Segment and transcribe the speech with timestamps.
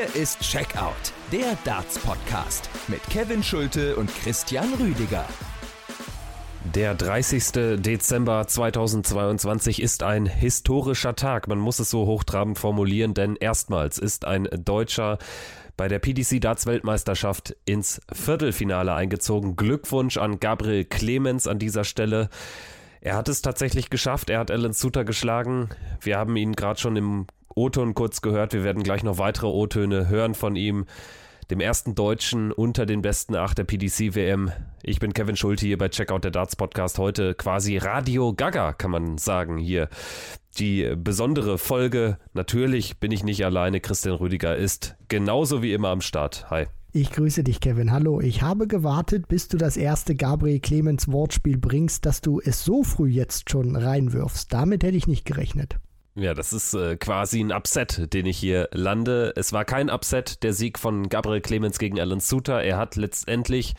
[0.00, 5.26] Hier ist Checkout, der Darts-Podcast mit Kevin Schulte und Christian Rüdiger.
[6.74, 7.82] Der 30.
[7.82, 11.48] Dezember 2022 ist ein historischer Tag.
[11.48, 15.18] Man muss es so hochtrabend formulieren, denn erstmals ist ein Deutscher
[15.76, 19.54] bei der PDC Darts Weltmeisterschaft ins Viertelfinale eingezogen.
[19.56, 22.30] Glückwunsch an Gabriel Clemens an dieser Stelle.
[23.02, 24.30] Er hat es tatsächlich geschafft.
[24.30, 25.68] Er hat Alan Suter geschlagen.
[26.00, 28.52] Wir haben ihn gerade schon im O-Ton kurz gehört.
[28.52, 30.86] Wir werden gleich noch weitere O-Töne hören von ihm,
[31.50, 34.52] dem ersten Deutschen unter den besten acht der PDC-WM.
[34.82, 36.98] Ich bin Kevin Schulte hier bei Checkout der Darts Podcast.
[36.98, 39.88] Heute quasi Radio Gaga, kann man sagen, hier.
[40.58, 46.00] Die besondere Folge, natürlich bin ich nicht alleine, Christian Rüdiger ist genauso wie immer am
[46.00, 46.50] Start.
[46.50, 46.66] Hi.
[46.92, 47.92] Ich grüße dich, Kevin.
[47.92, 48.20] Hallo.
[48.20, 52.82] Ich habe gewartet, bis du das erste Gabriel Clemens Wortspiel bringst, dass du es so
[52.82, 54.52] früh jetzt schon reinwirfst.
[54.52, 55.78] Damit hätte ich nicht gerechnet.
[56.20, 59.32] Ja, das ist äh, quasi ein Upset, den ich hier lande.
[59.36, 62.62] Es war kein Upset, der Sieg von Gabriel Clemens gegen Alan Suter.
[62.62, 63.74] Er hat letztendlich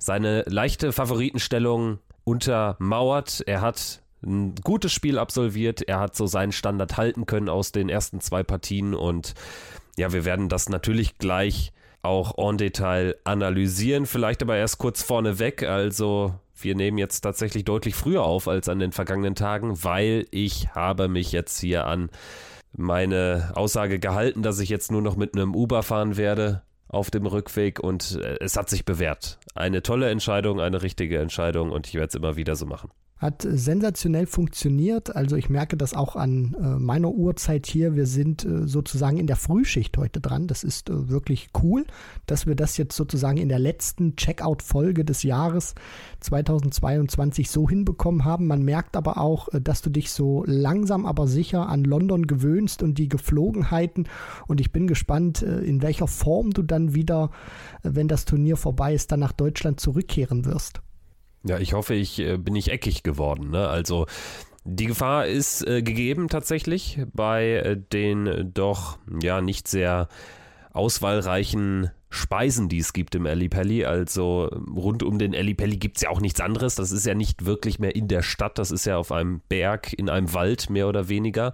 [0.00, 3.44] seine leichte Favoritenstellung untermauert.
[3.46, 5.80] Er hat ein gutes Spiel absolviert.
[5.80, 8.92] Er hat so seinen Standard halten können aus den ersten zwei Partien.
[8.92, 9.34] Und
[9.96, 11.72] ja, wir werden das natürlich gleich
[12.06, 14.06] auch en Detail analysieren.
[14.06, 15.62] Vielleicht aber erst kurz vorneweg.
[15.62, 20.68] Also wir nehmen jetzt tatsächlich deutlich früher auf als an den vergangenen Tagen, weil ich
[20.74, 22.10] habe mich jetzt hier an
[22.72, 27.26] meine Aussage gehalten, dass ich jetzt nur noch mit einem Uber fahren werde auf dem
[27.26, 29.38] Rückweg und äh, es hat sich bewährt.
[29.54, 32.90] Eine tolle Entscheidung, eine richtige Entscheidung und ich werde es immer wieder so machen.
[33.18, 35.16] Hat sensationell funktioniert.
[35.16, 37.94] Also ich merke das auch an äh, meiner Uhrzeit hier.
[37.94, 40.46] Wir sind äh, sozusagen in der Frühschicht heute dran.
[40.48, 41.86] Das ist äh, wirklich cool,
[42.26, 45.74] dass wir das jetzt sozusagen in der letzten Checkout-Folge des Jahres
[46.20, 48.46] 2022 so hinbekommen haben.
[48.46, 52.82] Man merkt aber auch, äh, dass du dich so langsam aber sicher an London gewöhnst
[52.82, 54.08] und die Geflogenheiten.
[54.46, 57.30] Und ich bin gespannt, äh, in welcher Form du dann wieder,
[57.82, 60.82] äh, wenn das Turnier vorbei ist, dann nach Deutschland zurückkehren wirst.
[61.46, 63.50] Ja, ich hoffe, ich äh, bin nicht eckig geworden.
[63.50, 63.68] Ne?
[63.68, 64.06] Also
[64.64, 70.08] die Gefahr ist äh, gegeben tatsächlich bei äh, den doch ja nicht sehr
[70.72, 73.84] auswahlreichen Speisen, die es gibt im Ellipelli.
[73.84, 76.74] Also rund um den Ellipelli gibt es ja auch nichts anderes.
[76.74, 78.58] Das ist ja nicht wirklich mehr in der Stadt.
[78.58, 81.52] Das ist ja auf einem Berg, in einem Wald mehr oder weniger.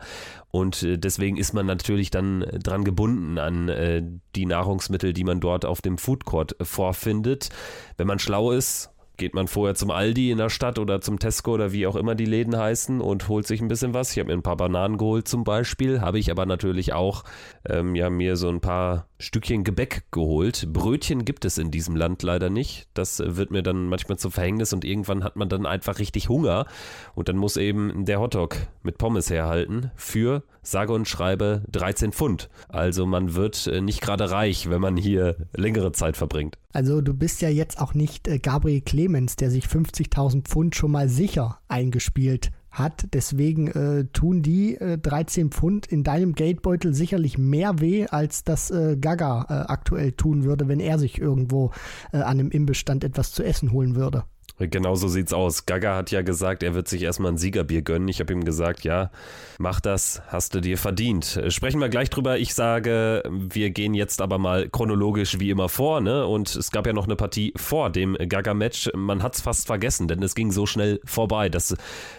[0.51, 4.03] Und äh, deswegen ist man natürlich dann dran gebunden an äh,
[4.37, 7.51] die Nahrungsmittel, die man dort auf dem Food Court vorfindet.
[7.97, 8.92] Wenn man schlau ist,
[9.23, 12.17] geht man vorher zum Aldi in der Stadt oder zum Tesco oder wie auch immer
[12.17, 14.11] die Läden heißen und holt sich ein bisschen was.
[14.11, 17.23] Ich habe mir ein paar Bananen geholt zum Beispiel, habe ich aber natürlich auch
[17.69, 20.67] ähm, ja, mir so ein paar Stückchen Gebäck geholt.
[20.73, 22.89] Brötchen gibt es in diesem Land leider nicht.
[22.95, 26.67] Das wird mir dann manchmal zum Verhängnis und irgendwann hat man dann einfach richtig Hunger
[27.15, 32.49] und dann muss eben der Hotdog mit Pommes herhalten für sage und schreibe 13 Pfund.
[32.69, 36.57] Also man wird äh, nicht gerade reich, wenn man hier längere Zeit verbringt.
[36.73, 40.91] Also du bist ja jetzt auch nicht äh, Gabriel Clemens, der sich 50.000 Pfund schon
[40.91, 43.07] mal sicher eingespielt hat.
[43.13, 48.71] Deswegen äh, tun die äh, 13 Pfund in deinem Geldbeutel sicherlich mehr weh, als das
[48.71, 51.71] äh, Gaga äh, aktuell tun würde, wenn er sich irgendwo
[52.13, 54.25] äh, an einem Imbestand etwas zu essen holen würde.
[54.59, 55.67] Genau so sieht's aus.
[55.67, 58.09] Gaga hat ja gesagt, er wird sich erstmal ein Siegerbier gönnen.
[58.09, 59.11] Ich habe ihm gesagt, ja,
[59.59, 61.43] mach das, hast du dir verdient.
[61.49, 62.39] Sprechen wir gleich drüber.
[62.39, 66.27] Ich sage, wir gehen jetzt aber mal chronologisch wie immer vor, ne?
[66.27, 68.91] Und es gab ja noch eine Partie vor dem Gaga-Match.
[68.95, 71.49] Man hat's fast vergessen, denn es ging so schnell vorbei.
[71.49, 71.75] Das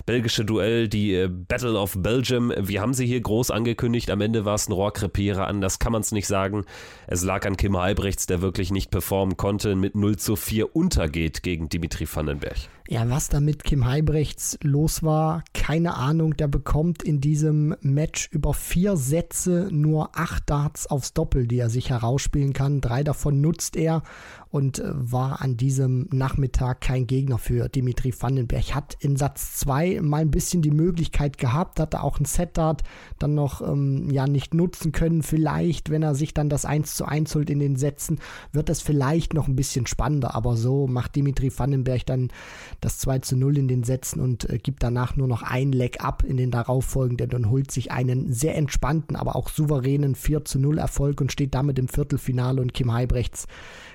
[0.06, 4.10] belgische Duell, die äh, Battle of Belgium, wir haben sie hier groß angekündigt.
[4.10, 6.66] Am Ende war es ein Rohrkrepierer an, das kann man es nicht sagen.
[7.08, 11.44] Es lag an Kim Halbrechts, der wirklich nicht performen konnte, mit 0 zu 4 untergeht
[11.44, 12.70] gegen Dimitri van Vandenberg.
[12.90, 16.36] Ja, was da mit Kim Heibrechts los war, keine Ahnung.
[16.36, 21.70] Der bekommt in diesem Match über vier Sätze nur acht Darts aufs Doppel, die er
[21.70, 22.82] sich herausspielen kann.
[22.82, 24.04] Drei davon nutzt er
[24.54, 28.76] und äh, war an diesem Nachmittag kein Gegner für Dimitri Vandenberg.
[28.76, 32.84] Hat in Satz 2 mal ein bisschen die Möglichkeit gehabt, hatte auch ein Set-Dart
[33.18, 35.24] dann noch ähm, ja nicht nutzen können.
[35.24, 38.19] Vielleicht, wenn er sich dann das 1 zu 1 holt in den Sätzen,
[38.52, 40.36] wird das vielleicht noch ein bisschen spannender.
[40.36, 42.30] Aber so macht Dimitri Vandenberg dann
[42.83, 46.03] das 2 zu 0 in den Sätzen und äh, gibt danach nur noch ein Leg
[46.03, 50.59] ab in den darauffolgenden und holt sich einen sehr entspannten, aber auch souveränen 4 zu
[50.59, 53.47] 0 Erfolg und steht damit im Viertelfinale und Kim Heibrechts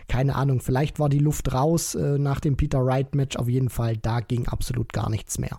[0.08, 3.37] keine Ahnung, vielleicht war die Luft raus äh, nach dem Peter Wright-Match.
[3.37, 5.58] Auf jeden Fall, da ging absolut gar nichts mehr.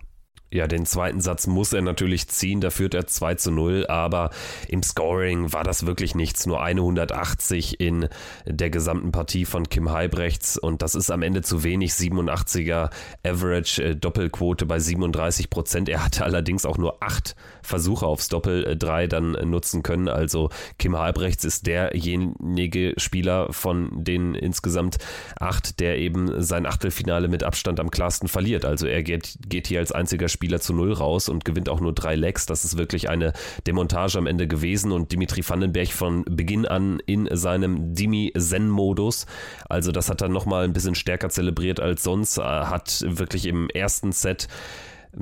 [0.51, 4.31] Ja, den zweiten Satz muss er natürlich ziehen, da führt er 2 zu 0, aber
[4.67, 8.09] im Scoring war das wirklich nichts, nur eine 180 in
[8.47, 12.89] der gesamten Partie von Kim Heibrechts und das ist am Ende zu wenig, 87er
[13.23, 15.87] Average äh, Doppelquote bei 37 Prozent.
[15.87, 20.49] Er hatte allerdings auch nur acht Versuche aufs Doppel 3 äh, dann nutzen können, also
[20.79, 24.97] Kim Heibrechts ist derjenige Spieler von den insgesamt
[25.39, 29.77] acht, der eben sein Achtelfinale mit Abstand am klarsten verliert, also er geht, geht hier
[29.77, 32.45] als einziger Spieler Spieler zu null raus und gewinnt auch nur drei Lecks.
[32.45, 33.33] Das ist wirklich eine
[33.67, 39.25] Demontage am Ende gewesen und Dimitri Vandenberg von Beginn an in seinem Dimi-Zen-Modus.
[39.67, 42.37] Also das hat er nochmal ein bisschen stärker zelebriert als sonst.
[42.37, 44.47] Hat wirklich im ersten Set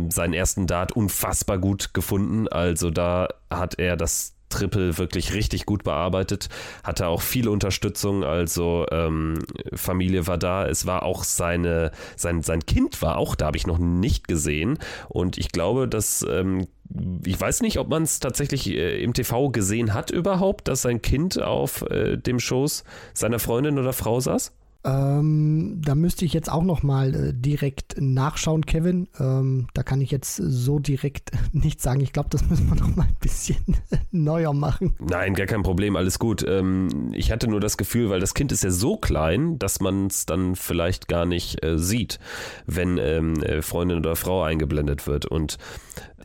[0.10, 2.48] seinen ersten Dart unfassbar gut gefunden.
[2.48, 6.50] Also da hat er das Triple wirklich richtig gut bearbeitet,
[6.84, 9.40] hatte auch viele Unterstützung, also ähm,
[9.74, 13.68] Familie war da, es war auch seine, sein, sein Kind war auch da, habe ich
[13.68, 14.80] noch nicht gesehen
[15.10, 16.68] und ich glaube, dass ähm,
[17.26, 21.02] ich weiß nicht, ob man es tatsächlich äh, im TV gesehen hat überhaupt, dass sein
[21.02, 22.84] Kind auf äh, dem Schoß
[23.14, 24.57] seiner Freundin oder Frau saß.
[24.84, 29.08] Ähm, da müsste ich jetzt auch noch mal äh, direkt nachschauen, Kevin.
[29.20, 32.02] Ähm, da kann ich jetzt so direkt nicht sagen.
[32.02, 33.58] Ich glaube, das müssen wir noch mal ein bisschen
[34.12, 34.96] neuer machen.
[35.00, 36.46] Nein, gar kein Problem, alles gut.
[36.48, 40.08] Ähm, ich hatte nur das Gefühl, weil das Kind ist ja so klein, dass man
[40.08, 42.20] es dann vielleicht gar nicht äh, sieht,
[42.66, 45.26] wenn ähm, äh, Freundin oder Frau eingeblendet wird.
[45.26, 45.58] Und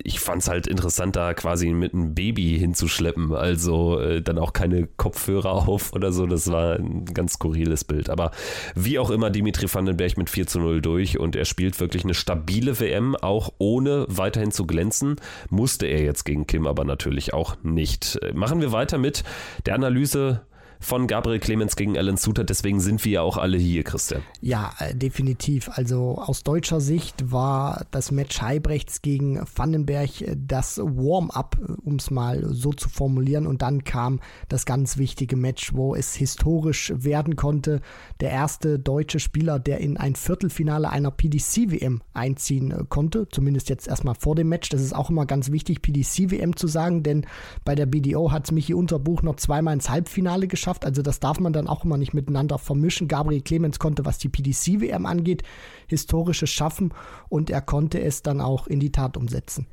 [0.04, 3.32] ich fand es halt interessant, da quasi mit einem Baby hinzuschleppen.
[3.32, 6.26] Also äh, dann auch keine Kopfhörer auf oder so.
[6.26, 8.10] Das war ein ganz skurriles Bild.
[8.10, 8.30] Aber
[8.74, 12.14] wie auch immer, Dimitri Vandenberg mit 4 zu 0 durch und er spielt wirklich eine
[12.14, 15.16] stabile WM, auch ohne weiterhin zu glänzen.
[15.50, 18.18] Musste er jetzt gegen Kim aber natürlich auch nicht.
[18.22, 19.24] Äh, machen wir weiter mit
[19.66, 20.42] der Analyse
[20.82, 22.44] von Gabriel Clemens gegen Alan Suter.
[22.44, 24.22] Deswegen sind wir ja auch alle hier, Christian.
[24.40, 25.70] Ja, äh, definitiv.
[25.72, 31.96] Also aus deutscher Sicht war das Match Heibrechts gegen Vandenberg äh, das Warm-up, äh, um
[31.96, 33.46] es mal so zu formulieren.
[33.46, 37.80] Und dann kam das ganz wichtige Match, wo es historisch werden konnte.
[38.20, 43.28] Der erste deutsche Spieler, der in ein Viertelfinale einer PDC-WM einziehen konnte.
[43.30, 44.68] Zumindest jetzt erstmal vor dem Match.
[44.68, 47.24] Das ist auch immer ganz wichtig, PDC-WM zu sagen, denn
[47.64, 50.84] bei der BDO hat es Michi Unterbuch noch zweimal ins Halbfinale geschafft geschafft.
[50.84, 53.08] Also das darf man dann auch immer nicht miteinander vermischen.
[53.08, 55.42] Gabriel Clemens konnte, was die PDC-WM angeht,
[55.86, 56.92] historisches schaffen
[57.28, 59.66] und er konnte es dann auch in die Tat umsetzen.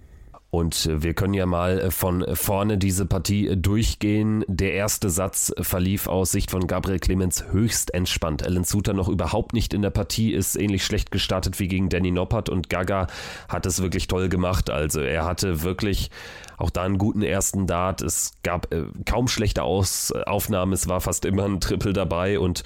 [0.51, 4.43] Und wir können ja mal von vorne diese Partie durchgehen.
[4.47, 8.43] Der erste Satz verlief aus Sicht von Gabriel Clemens höchst entspannt.
[8.43, 12.09] Alan Suter noch überhaupt nicht in der Partie, ist ähnlich schlecht gestartet wie gegen Danny
[12.09, 13.05] Noppert und Gaga
[13.47, 14.71] hat es wirklich toll gemacht.
[14.71, 16.09] Also er hatte wirklich
[16.59, 18.01] auch da einen guten ersten Dart.
[18.01, 20.73] Es gab äh, kaum schlechte Aus Aufnahmen.
[20.73, 22.63] Es war fast immer ein Triple dabei und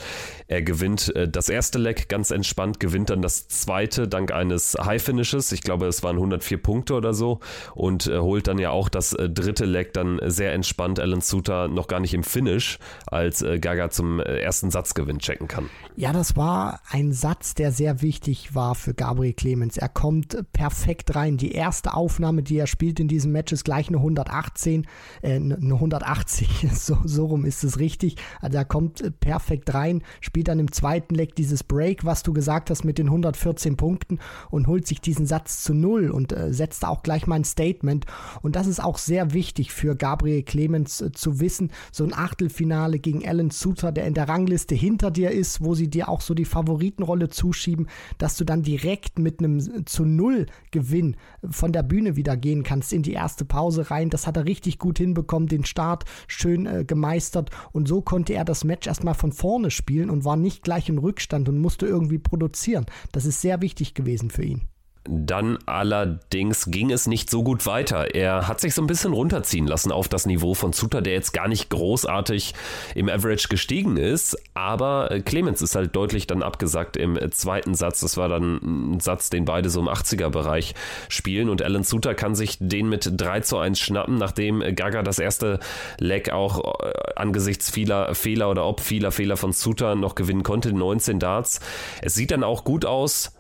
[0.48, 5.02] er gewinnt äh, das erste Leck ganz entspannt, gewinnt dann das zweite dank eines High
[5.02, 5.52] Finishes.
[5.52, 7.40] Ich glaube, es waren 104 Punkte oder so
[7.76, 11.00] und äh, holt dann ja auch das äh, dritte Leck dann sehr entspannt.
[11.00, 15.48] Alan Suter noch gar nicht im Finish, als äh, Gaga zum äh, ersten Satzgewinn checken
[15.48, 15.70] kann.
[15.96, 19.78] Ja, das war ein Satz, der sehr wichtig war für Gabriel Clemens.
[19.78, 21.38] Er kommt perfekt rein.
[21.38, 24.88] Die erste Aufnahme, die er spielt in diesem Match, ist gleich gleich eine 118,
[25.22, 28.18] äh, eine 180, so, so rum ist es richtig.
[28.42, 32.34] Also er kommt äh, perfekt rein, spielt dann im zweiten Leg dieses Break, was du
[32.34, 34.20] gesagt hast, mit den 114 Punkten
[34.50, 37.44] und holt sich diesen Satz zu null und äh, setzt da auch gleich mal ein
[37.44, 38.06] Statement.
[38.42, 41.72] Und das ist auch sehr wichtig für Gabriel Clemens äh, zu wissen.
[41.92, 45.90] So ein Achtelfinale gegen Alan Suter, der in der Rangliste hinter dir ist, wo sie
[45.90, 47.88] dir auch so die Favoritenrolle zuschieben,
[48.18, 51.16] dass du dann direkt mit einem äh, zu null Gewinn
[51.50, 54.10] von der Bühne wieder gehen kannst in die erste Pause Hause rein.
[54.10, 58.46] Das hat er richtig gut hinbekommen, den Start schön äh, gemeistert und so konnte er
[58.46, 62.20] das Match erstmal von vorne spielen und war nicht gleich im Rückstand und musste irgendwie
[62.20, 62.86] produzieren.
[63.12, 64.62] Das ist sehr wichtig gewesen für ihn.
[65.06, 68.16] Dann allerdings ging es nicht so gut weiter.
[68.16, 71.34] Er hat sich so ein bisschen runterziehen lassen auf das Niveau von Zuter, der jetzt
[71.34, 72.54] gar nicht großartig
[72.96, 74.38] im Average gestiegen ist.
[74.54, 78.00] Aber äh, Clemens ist halt deutlich dann abgesagt im zweiten Satz.
[78.00, 80.74] Das war dann ein Satz, den beide so im 80er-Bereich
[81.10, 81.50] spielen.
[81.50, 85.60] Und Alan Suter kann sich den mit 3 zu 1 schnappen, nachdem Gaga das erste
[86.00, 90.72] Leg auch äh, angesichts vieler Fehler oder ob vieler Fehler von Suter noch gewinnen konnte.
[90.72, 91.60] 19 Darts.
[92.02, 93.34] Es sieht dann auch gut aus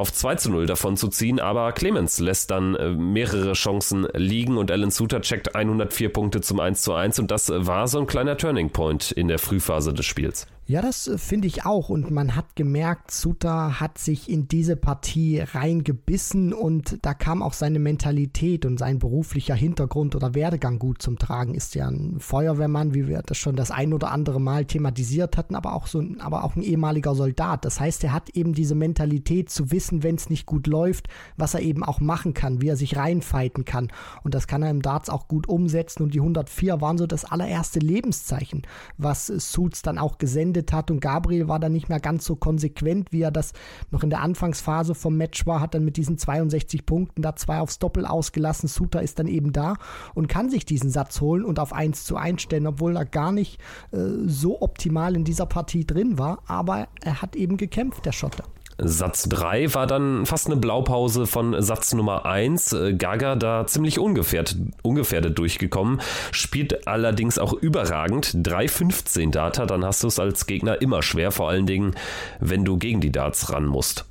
[0.00, 4.56] auf 2 zu 0 davon zu ziehen, aber Clemens lässt dann äh, mehrere Chancen liegen
[4.56, 8.06] und Alan Suter checkt 104 Punkte zum 1 zu 1 und das war so ein
[8.06, 10.46] kleiner Turning Point in der Frühphase des Spiels.
[10.70, 11.88] Ja, das äh, finde ich auch.
[11.88, 17.54] Und man hat gemerkt, Suter hat sich in diese Partie reingebissen und da kam auch
[17.54, 21.56] seine Mentalität und sein beruflicher Hintergrund oder Werdegang gut zum Tragen.
[21.56, 25.56] Ist ja ein Feuerwehrmann, wie wir das schon das ein oder andere Mal thematisiert hatten,
[25.56, 27.64] aber auch so ein, aber auch ein ehemaliger Soldat.
[27.64, 31.54] Das heißt, er hat eben diese Mentalität zu wissen, wenn es nicht gut läuft, was
[31.54, 33.88] er eben auch machen kann, wie er sich reinfighten kann.
[34.22, 36.04] Und das kann er im Darts auch gut umsetzen.
[36.04, 38.62] Und die 104 waren so das allererste Lebenszeichen,
[38.98, 43.12] was Suits dann auch gesendet hat und Gabriel war dann nicht mehr ganz so konsequent,
[43.12, 43.52] wie er das
[43.90, 47.60] noch in der Anfangsphase vom Match war, hat dann mit diesen 62 Punkten da zwei
[47.60, 48.68] aufs Doppel ausgelassen.
[48.68, 49.74] Suter ist dann eben da
[50.14, 53.32] und kann sich diesen Satz holen und auf 1 zu 1 stellen, obwohl er gar
[53.32, 53.60] nicht
[53.92, 58.44] äh, so optimal in dieser Partie drin war, aber er hat eben gekämpft, der Schotte.
[58.82, 62.72] Satz 3 war dann fast eine Blaupause von Satz Nummer 1.
[62.72, 66.00] Äh, Gaga da ziemlich ungefährdet, ungefährdet durchgekommen,
[66.32, 68.34] spielt allerdings auch überragend.
[68.34, 71.94] 3,15 Data, dann hast du es als Gegner immer schwer, vor allen Dingen,
[72.40, 74.09] wenn du gegen die Darts ran musst.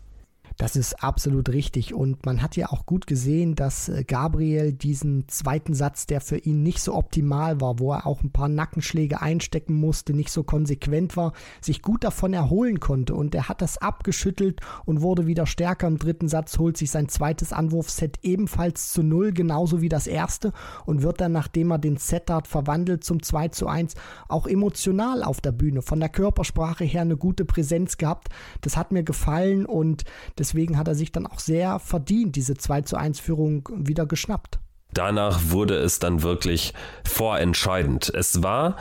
[0.60, 1.94] Das ist absolut richtig.
[1.94, 6.38] Und man hat ja auch gut gesehen, dass äh, Gabriel diesen zweiten Satz, der für
[6.38, 10.44] ihn nicht so optimal war, wo er auch ein paar Nackenschläge einstecken musste, nicht so
[10.44, 13.16] konsequent war, sich gut davon erholen konnte.
[13.16, 17.08] Und er hat das abgeschüttelt und wurde wieder stärker im dritten Satz, holt sich sein
[17.08, 20.52] zweites Anwurfset ebenfalls zu null, genauso wie das erste,
[20.86, 23.94] und wird dann, nachdem er den Setart verwandelt zum 2 zu 1,
[24.28, 25.82] auch emotional auf der Bühne.
[25.82, 28.28] Von der Körpersprache her eine gute Präsenz gehabt.
[28.60, 30.04] Das hat mir gefallen und
[30.36, 34.06] das deswegen hat er sich dann auch sehr verdient diese 2 zu 1 Führung wieder
[34.08, 34.60] geschnappt.
[35.00, 36.74] Danach wurde es dann wirklich
[37.06, 38.12] vorentscheidend.
[38.14, 38.76] Es war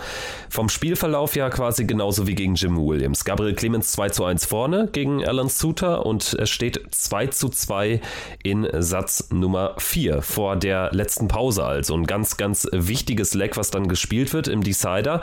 [0.51, 3.25] vom Spielverlauf ja quasi genauso wie gegen Jim Williams.
[3.25, 8.01] Gabriel Clemens 2 zu 1 vorne gegen Alan Suter und es steht 2 zu 2
[8.43, 11.95] in Satz Nummer 4 vor der letzten Pause also.
[11.95, 15.21] Ein ganz, ganz wichtiges Leck, was dann gespielt wird im Decider,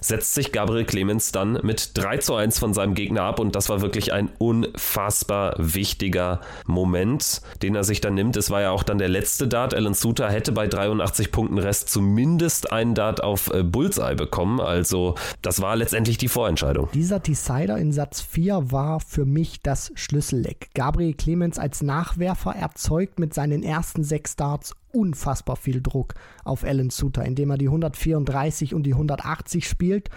[0.00, 3.68] setzt sich Gabriel Clemens dann mit 3 zu 1 von seinem Gegner ab und das
[3.68, 8.38] war wirklich ein unfassbar wichtiger Moment, den er sich dann nimmt.
[8.38, 9.74] Es war ja auch dann der letzte Dart.
[9.74, 14.60] Alan Suter hätte bei 83 Punkten Rest zumindest einen Dart auf äh, Bullseye bekommen.
[14.60, 16.88] Also das war letztendlich die Vorentscheidung.
[16.94, 20.70] Dieser Decider in Satz 4 war für mich das Schlüsselleck.
[20.74, 26.14] Gabriel Clemens als Nachwerfer erzeugt mit seinen ersten sechs Darts unfassbar viel Druck
[26.44, 30.08] auf Alan Suter, indem er die 134 und die 180 spielt.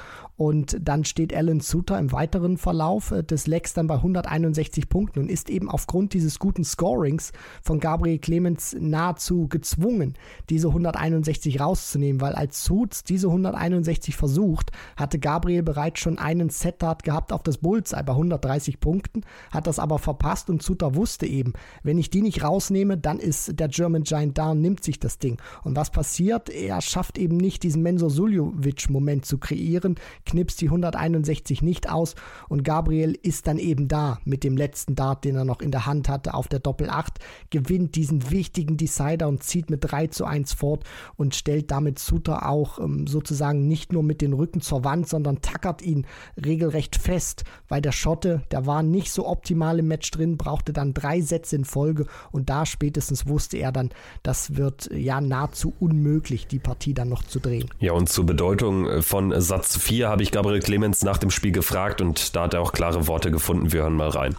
[0.42, 5.20] Und dann steht Alan Suter im weiteren Verlauf äh, des Lecks dann bei 161 Punkten
[5.20, 7.32] und ist eben aufgrund dieses guten Scorings
[7.62, 10.16] von Gabriel Clemens nahezu gezwungen,
[10.50, 17.04] diese 161 rauszunehmen, weil als Suits diese 161 versucht, hatte Gabriel bereits schon einen Set-Dart
[17.04, 19.22] gehabt auf das Bullseye bei 130 Punkten,
[19.52, 23.60] hat das aber verpasst und Suter wusste eben, wenn ich die nicht rausnehme, dann ist
[23.60, 25.40] der German Giant da nimmt sich das Ding.
[25.64, 26.50] Und was passiert?
[26.50, 30.00] Er schafft eben nicht, diesen Mensur Suljovic-Moment zu kreieren,
[30.32, 32.16] knipst die 161 nicht aus
[32.50, 35.86] und Gabriel ist dann eben da mit dem letzten Dart, den er noch in der
[35.86, 37.20] Hand hatte, auf der Doppel 8,
[37.50, 40.84] gewinnt diesen wichtigen Decider und zieht mit 3 zu 1 fort
[41.18, 45.42] und stellt damit Suter auch ähm, sozusagen nicht nur mit den Rücken zur Wand, sondern
[45.42, 46.06] tackert ihn
[46.44, 50.94] regelrecht fest, weil der Schotte, der war nicht so optimal im Match drin, brauchte dann
[50.94, 53.90] drei Sätze in Folge und da spätestens wusste er dann,
[54.24, 57.70] dass wird ja nahezu unmöglich, die Partie dann noch zu drehen.
[57.80, 62.02] Ja, und zur Bedeutung von Satz 4 habe ich Gabriel Clemens nach dem Spiel gefragt
[62.02, 63.72] und da hat er auch klare Worte gefunden.
[63.72, 64.36] Wir hören mal rein.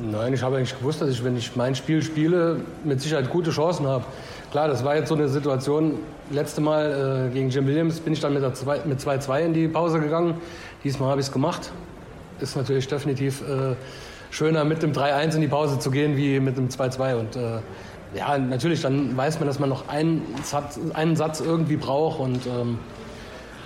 [0.00, 3.50] Nein, ich habe eigentlich gewusst, dass ich, wenn ich mein Spiel spiele, mit Sicherheit gute
[3.50, 4.04] Chancen habe.
[4.50, 5.94] Klar, das war jetzt so eine Situation.
[6.30, 10.34] Letzte Mal äh, gegen Jim Williams bin ich dann mit 2-2 in die Pause gegangen.
[10.84, 11.72] Diesmal habe ich es gemacht.
[12.40, 13.74] Ist natürlich definitiv äh,
[14.30, 17.14] schöner, mit dem 3-1 in die Pause zu gehen, wie mit dem 2-2.
[17.16, 17.60] Und äh,
[18.14, 22.46] ja, natürlich, dann weiß man, dass man noch einen Satz, einen Satz irgendwie braucht und
[22.46, 22.78] ähm,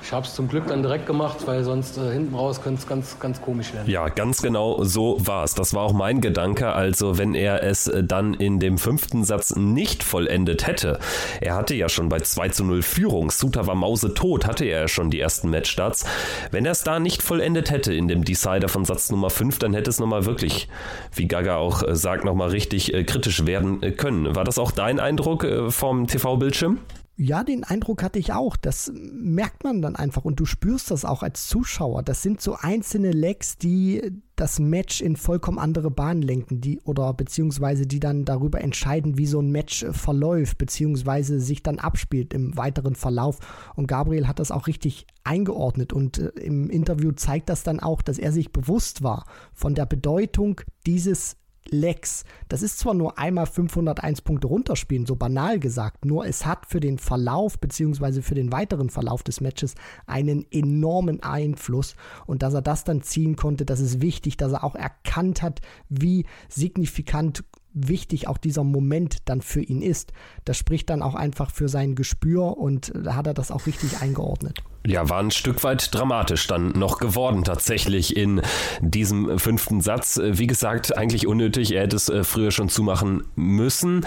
[0.02, 2.86] ich habe es zum Glück dann direkt gemacht, weil sonst äh, hinten raus könnte es
[2.88, 3.90] ganz, ganz komisch werden.
[3.90, 5.54] Ja, ganz genau so war es.
[5.54, 6.72] Das war auch mein Gedanke.
[6.72, 10.98] Also, wenn er es äh, dann in dem fünften Satz nicht vollendet hätte,
[11.40, 14.88] er hatte ja schon bei 2 zu 0 Führung, Suter war mausetot, hatte er ja
[14.88, 16.04] schon die ersten Matchstarts.
[16.50, 19.74] Wenn er es da nicht vollendet hätte in dem Decider von Satz Nummer 5, dann
[19.74, 20.68] hätte es nochmal wirklich,
[21.14, 24.34] wie Gaga auch äh, sagt, nochmal richtig äh, kritisch werden äh, können.
[24.34, 26.78] War das auch dein Eindruck äh, vom TV-Bildschirm?
[27.22, 28.56] Ja, den Eindruck hatte ich auch.
[28.56, 32.02] Das merkt man dann einfach und du spürst das auch als Zuschauer.
[32.02, 37.12] Das sind so einzelne Lecks, die das Match in vollkommen andere Bahnen lenken, die oder
[37.12, 42.56] beziehungsweise die dann darüber entscheiden, wie so ein Match verläuft, beziehungsweise sich dann abspielt im
[42.56, 43.38] weiteren Verlauf.
[43.76, 48.00] Und Gabriel hat das auch richtig eingeordnet und äh, im Interview zeigt das dann auch,
[48.00, 51.36] dass er sich bewusst war von der Bedeutung dieses
[51.68, 52.24] Lex.
[52.48, 56.80] Das ist zwar nur einmal 501 Punkte runterspielen, so banal gesagt, nur es hat für
[56.80, 58.22] den Verlauf bzw.
[58.22, 59.74] für den weiteren Verlauf des Matches
[60.06, 61.94] einen enormen Einfluss
[62.26, 65.60] und dass er das dann ziehen konnte, das ist wichtig, dass er auch erkannt hat,
[65.88, 70.12] wie signifikant wichtig auch dieser Moment dann für ihn ist.
[70.44, 74.00] Das spricht dann auch einfach für sein Gespür und da hat er das auch richtig
[74.00, 74.58] eingeordnet.
[74.86, 78.40] Ja, war ein Stück weit dramatisch dann noch geworden tatsächlich in
[78.80, 80.18] diesem fünften Satz.
[80.22, 84.06] Wie gesagt, eigentlich unnötig, er hätte es äh, früher schon zumachen müssen.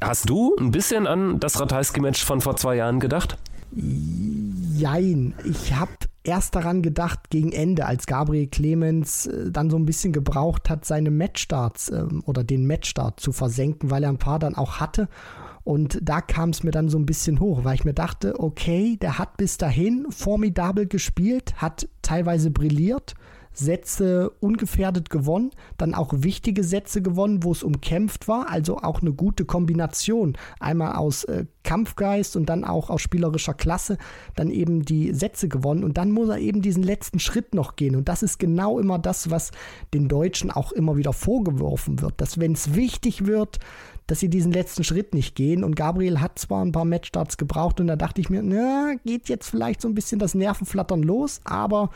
[0.00, 3.36] Hast du ein bisschen an das Ratajski-Match von vor zwei Jahren gedacht?
[3.76, 5.92] Jein, ich habe
[6.24, 10.84] erst daran gedacht gegen Ende, als Gabriel Clemens äh, dann so ein bisschen gebraucht hat,
[10.84, 15.08] seine Matchstarts äh, oder den Matchstart zu versenken, weil er ein paar dann auch hatte.
[15.64, 18.98] Und da kam es mir dann so ein bisschen hoch, weil ich mir dachte, okay,
[19.00, 23.14] der hat bis dahin formidabel gespielt, hat teilweise brilliert,
[23.54, 29.12] Sätze ungefährdet gewonnen, dann auch wichtige Sätze gewonnen, wo es umkämpft war, also auch eine
[29.12, 30.36] gute Kombination.
[30.60, 33.96] Einmal aus äh, Kampfgeist und dann auch aus spielerischer Klasse,
[34.34, 37.96] dann eben die Sätze gewonnen und dann muss er eben diesen letzten Schritt noch gehen
[37.96, 39.50] und das ist genau immer das, was
[39.94, 43.60] den Deutschen auch immer wieder vorgeworfen wird, dass wenn es wichtig wird,
[44.06, 45.64] dass sie diesen letzten Schritt nicht gehen.
[45.64, 49.28] Und Gabriel hat zwar ein paar Matchstarts gebraucht und da dachte ich mir, na, geht
[49.28, 51.90] jetzt vielleicht so ein bisschen das Nervenflattern los, aber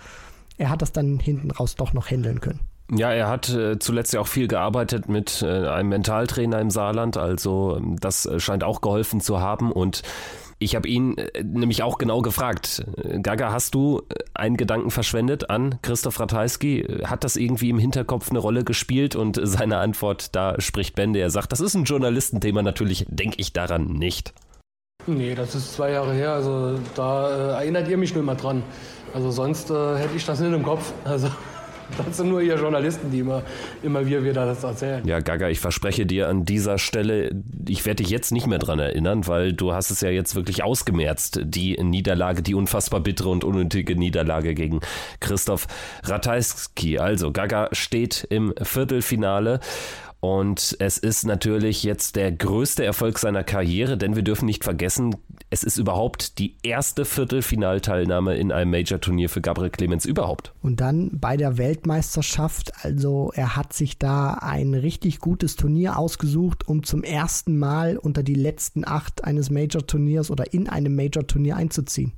[0.59, 2.61] er hat das dann hinten raus doch noch handeln können.
[2.91, 7.19] Ja, er hat äh, zuletzt ja auch viel gearbeitet mit äh, einem Mentaltrainer im Saarland,
[7.19, 10.03] also ähm, das äh, scheint auch geholfen zu haben und
[10.61, 12.85] ich habe ihn nämlich auch genau gefragt.
[13.23, 14.03] Gaga, hast du
[14.35, 17.03] einen Gedanken verschwendet an Christoph Ratajski?
[17.05, 19.15] Hat das irgendwie im Hinterkopf eine Rolle gespielt?
[19.15, 21.21] Und seine Antwort, da spricht Bende.
[21.21, 24.35] Er sagt, das ist ein Journalistenthema, natürlich denke ich daran nicht.
[25.07, 28.65] Nee, das ist zwei Jahre her, also da äh, erinnert ihr mich nur mal dran.
[29.15, 30.93] Also sonst äh, hätte ich das nicht im Kopf.
[31.05, 31.29] Also
[32.07, 33.43] das sind nur ihr Journalisten, die immer,
[33.83, 35.07] immer wir wieder das erzählen.
[35.07, 37.31] Ja, Gaga, ich verspreche dir an dieser Stelle,
[37.67, 40.63] ich werde dich jetzt nicht mehr dran erinnern, weil du hast es ja jetzt wirklich
[40.63, 44.81] ausgemerzt, die Niederlage, die unfassbar bittere und unnötige Niederlage gegen
[45.21, 45.67] Christoph
[46.05, 46.99] Ratajski.
[46.99, 49.61] Also, Gaga steht im Viertelfinale
[50.21, 55.15] und es ist natürlich jetzt der größte Erfolg seiner Karriere, denn wir dürfen nicht vergessen,
[55.51, 60.53] es ist überhaupt die erste Viertelfinalteilnahme in einem Major-Turnier für Gabriel Clemens überhaupt.
[60.61, 66.67] Und dann bei der Weltmeisterschaft, also er hat sich da ein richtig gutes Turnier ausgesucht,
[66.67, 72.13] um zum ersten Mal unter die letzten acht eines Major-Turniers oder in einem Major-Turnier einzuziehen.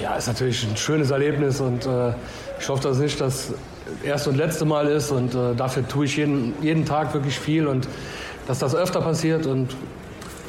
[0.00, 2.14] Ja, ist natürlich ein schönes Erlebnis und äh,
[2.60, 3.52] ich hoffe, dass nicht das
[4.02, 7.66] erste und letzte Mal ist und äh, dafür tue ich jeden, jeden Tag wirklich viel
[7.66, 7.88] und
[8.46, 9.74] dass das öfter passiert und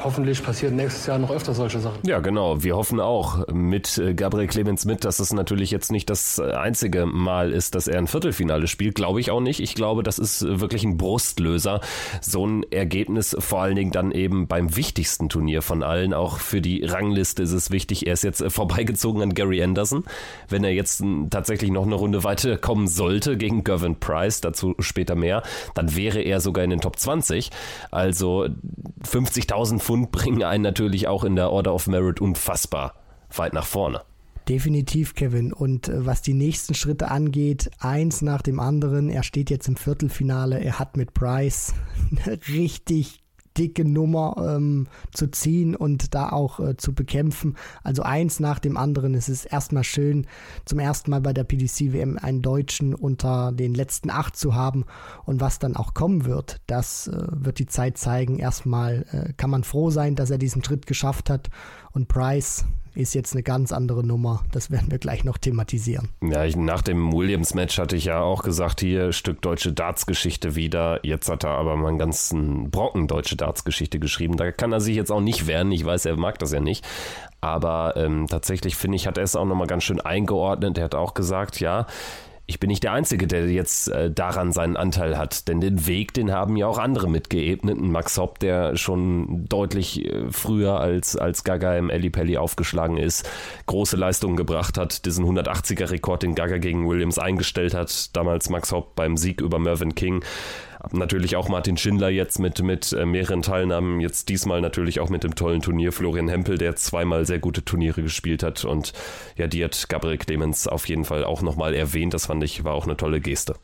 [0.04, 2.00] hoffentlich passiert nächstes Jahr noch öfter solche Sachen.
[2.04, 2.63] Ja, genau.
[2.63, 6.52] Wir hoffen auch mit äh, Gabriel Clemens mit, dass es natürlich jetzt nicht das äh,
[6.52, 8.95] einzige Mal ist, dass er ein Viertelfinale spielt.
[8.95, 9.60] Glaube ich auch nicht.
[9.60, 11.82] Ich glaube, das ist wirklich ein Brustlöser.
[12.21, 16.13] So ein Ergebnis, vor allen Dingen dann eben beim wichtigsten Turnier von allen.
[16.13, 18.08] Auch für die Rangliste ist es wichtig.
[18.08, 20.04] Er ist jetzt äh, vorbeigezogen an Gary Anderson.
[20.50, 25.43] Wenn er jetzt tatsächlich noch eine Runde weiterkommen sollte gegen Gervin Price, dazu später mehr,
[25.74, 27.50] dann wäre er sogar in den Top 20.
[27.91, 28.48] Also
[29.04, 32.93] 50.000 Pfund bringen einen natürlich auch in der Order of Merit unfassbar
[33.34, 34.02] weit nach vorne.
[34.50, 35.54] Definitiv, Kevin.
[35.54, 39.10] Und äh, was die nächsten Schritte angeht, eins nach dem anderen.
[39.10, 40.60] Er steht jetzt im Viertelfinale.
[40.60, 41.73] Er hat mit Bryce
[42.26, 43.23] eine richtig
[43.58, 47.56] dicke Nummer ähm, zu ziehen und da auch äh, zu bekämpfen.
[47.84, 49.13] Also eins nach dem anderen.
[49.13, 50.28] Es ist erstmal schön,
[50.65, 54.86] zum ersten Mal bei der PDC-WM einen Deutschen unter den letzten acht zu haben.
[55.26, 58.39] Und was dann auch kommen wird, das äh, wird die Zeit zeigen.
[58.39, 61.50] Erstmal äh, kann man froh sein, dass er diesen Schritt geschafft hat.
[61.91, 62.65] Und Price,
[62.97, 64.43] ist jetzt eine ganz andere Nummer.
[64.51, 66.10] Das werden wir gleich noch thematisieren.
[66.21, 70.99] Ja, ich, nach dem Williams-Match hatte ich ja auch gesagt, hier Stück deutsche Darts-Geschichte wieder.
[71.05, 74.36] Jetzt hat er aber mal einen ganzen Brocken deutsche Darts-Geschichte geschrieben.
[74.36, 75.71] Da kann er sich jetzt auch nicht wehren.
[75.71, 76.86] Ich weiß, er mag das ja nicht.
[77.39, 80.77] Aber ähm, tatsächlich finde ich, hat er es auch nochmal ganz schön eingeordnet.
[80.77, 81.86] Er hat auch gesagt, ja,
[82.49, 86.13] ich bin nicht der Einzige, der jetzt äh, daran seinen Anteil hat, denn den Weg,
[86.13, 87.77] den haben ja auch andere mitgeebnet.
[87.77, 93.29] Max Hopp, der schon deutlich äh, früher als, als Gaga im Eli Pelli aufgeschlagen ist,
[93.65, 98.95] große Leistungen gebracht hat, diesen 180er-Rekord, den Gaga gegen Williams eingestellt hat, damals Max Hopp
[98.95, 100.23] beim Sieg über Mervyn King.
[100.92, 105.24] Natürlich auch Martin Schindler jetzt mit, mit äh, mehreren Teilnahmen, jetzt diesmal natürlich auch mit
[105.24, 108.94] dem tollen Turnier Florian Hempel, der zweimal sehr gute Turniere gespielt hat und
[109.36, 112.13] ja, die hat Gabriel Clemens auf jeden Fall auch nochmal erwähnt.
[112.13, 113.56] Das fand ich, war auch eine tolle Geste.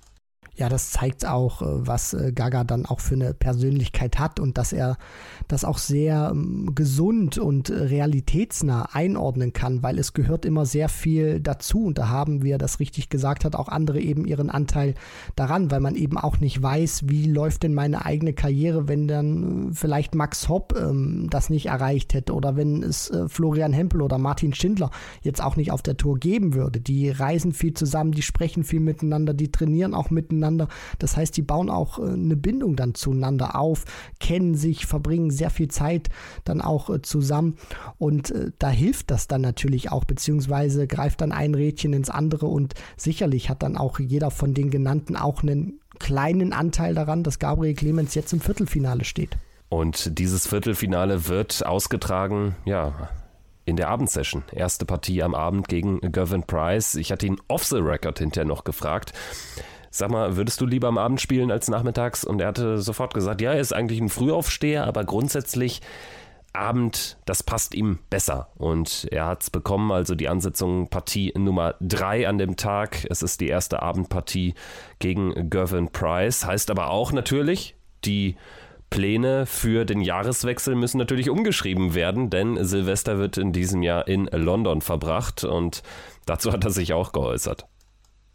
[0.56, 4.60] Ja, das zeigt auch, äh, was äh, Gaga dann auch für eine Persönlichkeit hat und
[4.60, 4.98] dass er
[5.48, 10.90] das auch sehr ähm, gesund und äh, realitätsnah einordnen kann, weil es gehört immer sehr
[10.90, 14.52] viel dazu und da haben, wie er das richtig gesagt hat, auch andere eben ihren
[14.52, 14.94] Anteil
[15.36, 19.72] daran, weil man eben auch nicht weiß, wie läuft denn meine eigene Karriere, wenn dann
[19.74, 24.20] vielleicht Max Hopp ähm, das nicht erreicht hätte oder wenn es äh, Florian Hempel oder
[24.20, 24.92] Martin Schindler
[25.24, 26.80] jetzt auch nicht auf der Tour geben würde.
[26.80, 30.68] Die reisen viel zusammen, die sprechen viel miteinander, die trainieren auch miteinander miteinander.
[31.00, 33.86] Das heißt, die bauen auch äh, eine Bindung dann zueinander auf,
[34.20, 36.10] kennen sich, verbringen sehr viel Zeit
[36.44, 37.58] dann auch äh, zusammen.
[37.98, 42.48] Und äh, da hilft das dann natürlich auch, beziehungsweise greift dann ein Rädchen ins andere
[42.48, 47.40] und sicherlich hat dann auch jeder von den genannten auch einen kleinen Anteil daran, dass
[47.40, 49.38] Gabriel Clemens jetzt im Viertelfinale steht.
[49.70, 53.10] Und dieses Viertelfinale wird ausgetragen, ja,
[53.66, 54.44] in der Abendsession.
[54.52, 56.96] Erste Partie am Abend gegen Gavin Price.
[56.96, 59.14] Ich hatte ihn off the record hinterher noch gefragt
[59.94, 62.24] sag mal, würdest du lieber am Abend spielen als nachmittags?
[62.24, 65.82] Und er hatte sofort gesagt, ja, er ist eigentlich ein Frühaufsteher, aber grundsätzlich
[66.52, 68.50] Abend, das passt ihm besser.
[68.56, 73.06] Und er hat es bekommen, also die Ansetzung Partie Nummer 3 an dem Tag.
[73.10, 74.56] Es ist die erste Abendpartie
[74.98, 76.46] gegen Gervin Price.
[76.46, 78.36] Heißt aber auch natürlich, die
[78.90, 84.26] Pläne für den Jahreswechsel müssen natürlich umgeschrieben werden, denn Silvester wird in diesem Jahr in
[84.26, 85.82] London verbracht und
[86.28, 87.68] dazu hat er sich auch geäußert.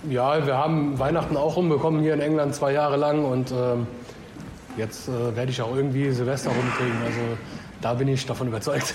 [0.07, 3.89] Ja, wir haben Weihnachten auch rumbekommen hier in England zwei Jahre lang und ähm,
[4.77, 7.03] jetzt äh, werde ich auch irgendwie Silvester rumkriegen.
[7.05, 7.21] Also
[7.81, 8.95] da bin ich davon überzeugt.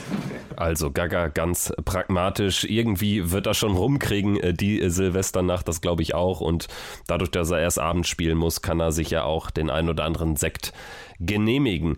[0.56, 2.64] Also Gaga ganz pragmatisch.
[2.64, 6.42] Irgendwie wird er schon rumkriegen, äh, die Silvesternacht, das glaube ich auch.
[6.42, 6.68] Und
[7.08, 10.04] dadurch, dass er erst abends spielen muss, kann er sich ja auch den ein oder
[10.04, 10.74] anderen Sekt
[11.20, 11.96] genehmigen.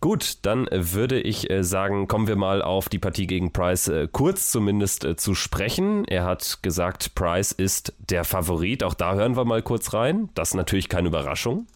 [0.00, 4.08] Gut, dann würde ich äh, sagen, kommen wir mal auf die Partie gegen Price äh,
[4.10, 6.04] kurz zumindest zu sprechen.
[6.04, 8.84] Er hat gesagt, Price ist der Favorit.
[8.84, 10.28] Auch da hören wir mal kurz rein.
[10.34, 11.66] Das ist natürlich keine Überraschung.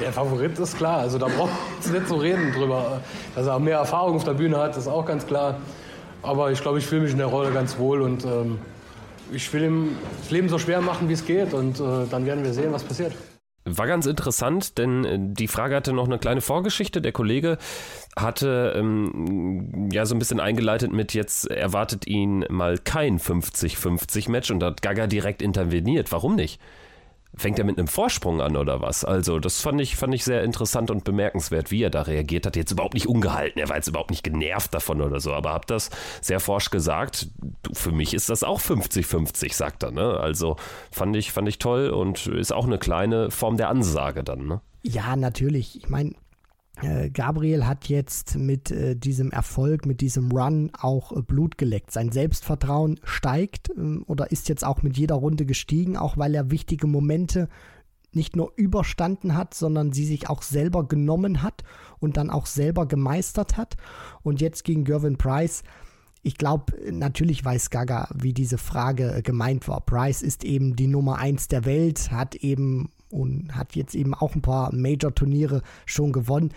[0.00, 3.02] Der Favorit ist klar, also da braucht es nicht zu reden drüber.
[3.34, 5.60] Dass er mehr Erfahrung auf der Bühne hat, ist auch ganz klar.
[6.22, 8.58] Aber ich glaube, ich fühle mich in der Rolle ganz wohl und ähm,
[9.30, 12.42] ich will ihm das Leben so schwer machen, wie es geht und äh, dann werden
[12.42, 13.12] wir sehen, was passiert.
[13.64, 17.02] War ganz interessant, denn äh, die Frage hatte noch eine kleine Vorgeschichte.
[17.02, 17.58] Der Kollege
[18.16, 24.62] hatte ähm, ja so ein bisschen eingeleitet mit, jetzt erwartet ihn mal kein 50-50-Match und
[24.62, 26.12] hat Gaga direkt interveniert.
[26.12, 26.60] Warum nicht?
[27.34, 29.04] Fängt er mit einem Vorsprung an oder was?
[29.04, 32.56] Also, das fand ich, fand ich sehr interessant und bemerkenswert, wie er da reagiert hat.
[32.56, 35.66] Jetzt überhaupt nicht ungehalten, er war jetzt überhaupt nicht genervt davon oder so, aber hab
[35.66, 35.90] das
[36.20, 37.28] sehr forsch gesagt.
[37.62, 40.18] Du, für mich ist das auch 50-50, sagt er, ne?
[40.20, 40.56] Also,
[40.90, 44.60] fand ich, fand ich toll und ist auch eine kleine Form der Ansage dann, ne?
[44.82, 45.76] Ja, natürlich.
[45.76, 46.14] Ich meine,
[47.12, 51.90] Gabriel hat jetzt mit äh, diesem Erfolg, mit diesem Run auch äh, Blut geleckt.
[51.90, 56.50] Sein Selbstvertrauen steigt ähm, oder ist jetzt auch mit jeder Runde gestiegen, auch weil er
[56.50, 57.48] wichtige Momente
[58.14, 61.62] nicht nur überstanden hat, sondern sie sich auch selber genommen hat
[61.98, 63.76] und dann auch selber gemeistert hat.
[64.22, 65.62] Und jetzt gegen Gervin Price.
[66.22, 69.80] Ich glaube, natürlich weiß Gaga, wie diese Frage gemeint war.
[69.80, 74.34] Price ist eben die Nummer eins der Welt, hat eben und hat jetzt eben auch
[74.34, 76.52] ein paar Major-Turniere schon gewonnen.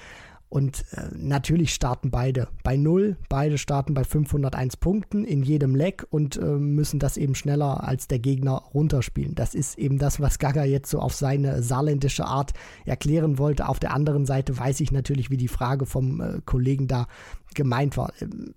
[0.48, 3.18] Und äh, natürlich starten beide bei Null.
[3.28, 8.08] Beide starten bei 501 Punkten in jedem Leck und äh, müssen das eben schneller als
[8.08, 9.36] der Gegner runterspielen.
[9.36, 12.54] Das ist eben das, was Gaga jetzt so auf seine saarländische Art
[12.86, 13.68] erklären wollte.
[13.68, 17.08] Auf der anderen Seite weiß ich natürlich, wie die Frage vom äh, Kollegen da
[17.54, 18.14] gemeint war.
[18.22, 18.54] Ähm,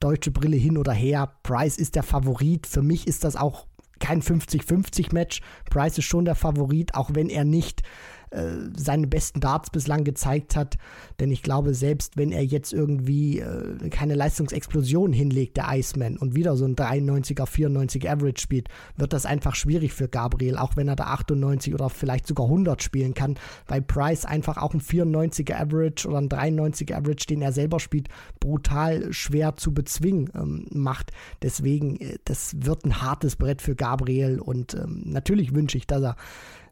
[0.00, 1.30] deutsche Brille hin oder her.
[1.44, 2.66] Price ist der Favorit.
[2.66, 3.66] Für mich ist das auch
[3.98, 5.40] kein 50-50-Match.
[5.70, 7.82] Price ist schon der Favorit, auch wenn er nicht
[8.30, 10.76] äh, seine besten Darts bislang gezeigt hat.
[11.20, 16.34] Denn ich glaube, selbst wenn er jetzt irgendwie äh, keine Leistungsexplosion hinlegt, der Iceman, und
[16.34, 20.88] wieder so ein 93er, 94er Average spielt, wird das einfach schwierig für Gabriel, auch wenn
[20.88, 25.54] er da 98 oder vielleicht sogar 100 spielen kann, weil Price einfach auch ein 94er
[25.54, 28.08] Average oder ein 93er Average, den er selber spielt,
[28.40, 31.12] brutal schwer zu bezwingen ähm, macht.
[31.42, 36.02] Deswegen, äh, das wird ein hartes Brett für Gabriel und ähm, natürlich wünsche ich, dass
[36.02, 36.16] er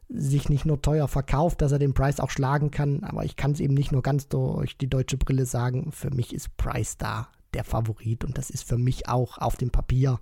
[0.09, 3.51] sich nicht nur teuer verkauft, dass er den Preis auch schlagen kann, aber ich kann
[3.51, 5.91] es eben nicht nur ganz durch die deutsche Brille sagen.
[5.91, 9.69] Für mich ist Price da der Favorit und das ist für mich auch auf dem
[9.69, 10.19] Papier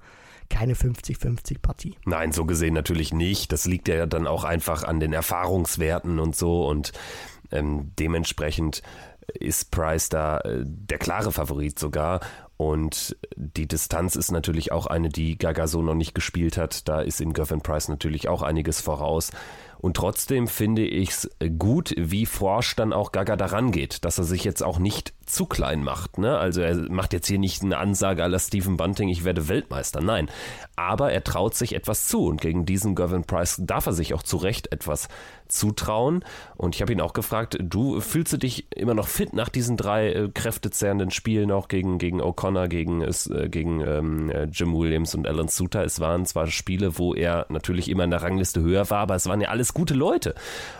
[0.49, 1.95] keine 50-50 Partie.
[2.05, 3.51] Nein, so gesehen natürlich nicht.
[3.51, 6.91] Das liegt ja dann auch einfach an den Erfahrungswerten und so und
[7.51, 8.81] ähm, dementsprechend
[9.33, 12.21] ist Price da äh, der klare Favorit sogar.
[12.57, 16.87] Und die Distanz ist natürlich auch eine, die Gaga so noch nicht gespielt hat.
[16.87, 19.31] Da ist ihm Gervin Price natürlich auch einiges voraus.
[19.85, 24.23] Und trotzdem finde ich es gut, wie forsch dann auch Gaga daran geht, dass er
[24.23, 26.17] sich jetzt auch nicht zu klein macht.
[26.17, 26.37] Ne?
[26.37, 30.01] Also er macht jetzt hier nicht eine Ansage aller Stephen Bunting, ich werde Weltmeister.
[30.01, 30.29] Nein.
[30.75, 34.23] Aber er traut sich etwas zu und gegen diesen Gervin Price darf er sich auch
[34.23, 35.07] zu Recht etwas
[35.47, 36.23] zutrauen.
[36.55, 39.77] Und ich habe ihn auch gefragt, du fühlst du dich immer noch fit nach diesen
[39.77, 45.15] drei äh, kräftezerrenden Spielen auch gegen, gegen O'Connor, gegen, äh, gegen ähm, äh, Jim Williams
[45.15, 45.83] und Alan Suter?
[45.83, 49.27] Es waren zwar Spiele, wo er natürlich immer in der Rangliste höher war, aber es
[49.27, 50.35] waren ja alles gute Leute.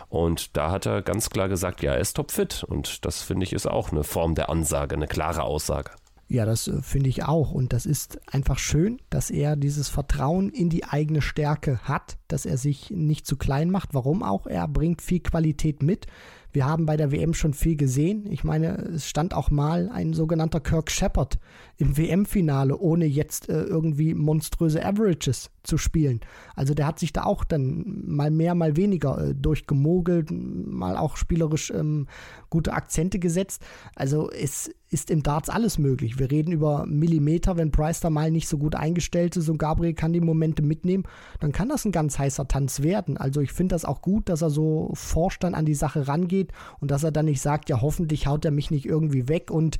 [0.08, 2.64] Und da hat er ganz klar gesagt, ja, er ist topfit.
[2.64, 5.90] Und das finde ich ist auch eine Form der Ansage, eine klare Aussage.
[6.28, 7.52] Ja, das äh, finde ich auch.
[7.52, 12.46] Und das ist einfach schön, dass er dieses Vertrauen in die eigene Stärke hat, dass
[12.46, 13.94] er sich nicht zu klein macht.
[13.94, 14.46] Warum auch?
[14.46, 16.06] Er bringt viel Qualität mit.
[16.52, 18.26] Wir haben bei der WM schon viel gesehen.
[18.30, 21.38] Ich meine, es stand auch mal ein sogenannter Kirk Shepard
[21.76, 26.20] im WM-Finale, ohne jetzt äh, irgendwie monströse Averages zu spielen.
[26.54, 31.16] Also der hat sich da auch dann mal mehr, mal weniger äh, durchgemogelt, mal auch
[31.16, 32.06] spielerisch ähm,
[32.50, 33.62] gute Akzente gesetzt.
[33.94, 36.18] Also es ist im Darts alles möglich.
[36.18, 39.94] Wir reden über Millimeter, wenn Price da mal nicht so gut eingestellt ist und Gabriel
[39.94, 41.04] kann die Momente mitnehmen,
[41.40, 43.16] dann kann das ein ganz heißer Tanz werden.
[43.16, 46.52] Also ich finde das auch gut, dass er so forsch dann an die Sache rangeht
[46.78, 49.78] und dass er dann nicht sagt, ja hoffentlich haut er mich nicht irgendwie weg und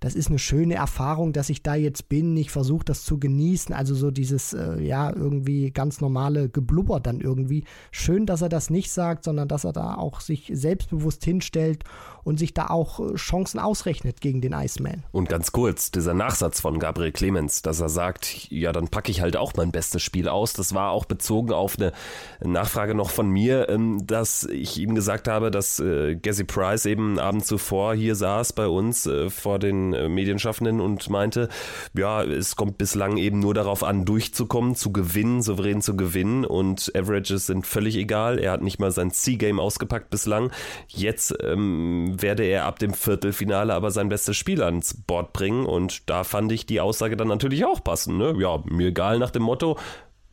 [0.00, 2.36] das ist eine schöne Erfahrung, dass ich da jetzt bin.
[2.36, 3.74] Ich versuche das zu genießen.
[3.74, 7.64] Also so dieses, äh, ja, irgendwie ganz normale Geblubber dann irgendwie.
[7.90, 11.84] Schön, dass er das nicht sagt, sondern dass er da auch sich selbstbewusst hinstellt
[12.26, 15.04] und sich da auch äh, Chancen ausrechnet gegen den Iceman.
[15.12, 19.20] Und ganz kurz, dieser Nachsatz von Gabriel Clemens, dass er sagt, ja, dann packe ich
[19.20, 20.52] halt auch mein bestes Spiel aus.
[20.52, 21.92] Das war auch bezogen auf eine
[22.40, 27.20] Nachfrage noch von mir, ähm, dass ich ihm gesagt habe, dass äh, Gazzy Price eben
[27.20, 31.48] Abend zuvor hier saß bei uns äh, vor den äh, Medienschaffenden und meinte,
[31.96, 36.92] ja, es kommt bislang eben nur darauf an, durchzukommen, zu gewinnen, souverän zu gewinnen und
[36.94, 38.38] Averages sind völlig egal.
[38.38, 40.50] Er hat nicht mal sein C-Game ausgepackt bislang.
[40.88, 46.08] Jetzt ähm, werde er ab dem Viertelfinale aber sein bestes Spiel ans Board bringen und
[46.08, 48.18] da fand ich die Aussage dann natürlich auch passend.
[48.18, 48.34] Ne?
[48.38, 49.76] Ja, mir egal nach dem Motto,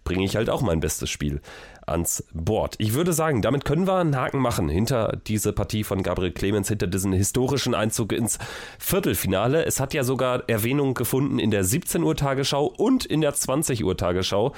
[0.04, 1.42] bringe ich halt auch mein bestes Spiel
[1.88, 2.76] ans Board.
[2.78, 6.70] Ich würde sagen, damit können wir einen Haken machen hinter diese Partie von Gabriel Clemens,
[6.70, 8.40] hinter diesen historischen Einzug ins
[8.80, 9.66] Viertelfinale.
[9.66, 13.84] Es hat ja sogar Erwähnung gefunden in der 17 Uhr Tagesschau und in der 20
[13.84, 14.54] Uhr Tagesschau.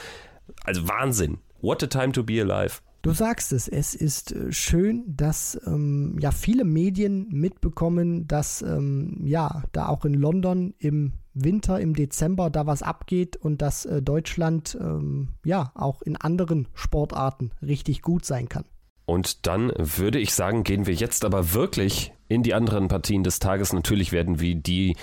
[0.64, 1.40] Also Wahnsinn.
[1.62, 2.82] What a time to be alive.
[3.02, 9.22] Du sagst es, es ist äh, schön, dass ähm, ja viele Medien mitbekommen, dass ähm,
[9.24, 14.02] ja da auch in London im Winter, im Dezember da was abgeht und dass äh,
[14.02, 18.66] Deutschland ähm, ja auch in anderen Sportarten richtig gut sein kann.
[19.06, 23.38] Und dann würde ich sagen, gehen wir jetzt aber wirklich in die anderen Partien des
[23.40, 23.72] Tages.
[23.72, 24.96] Natürlich werden wir die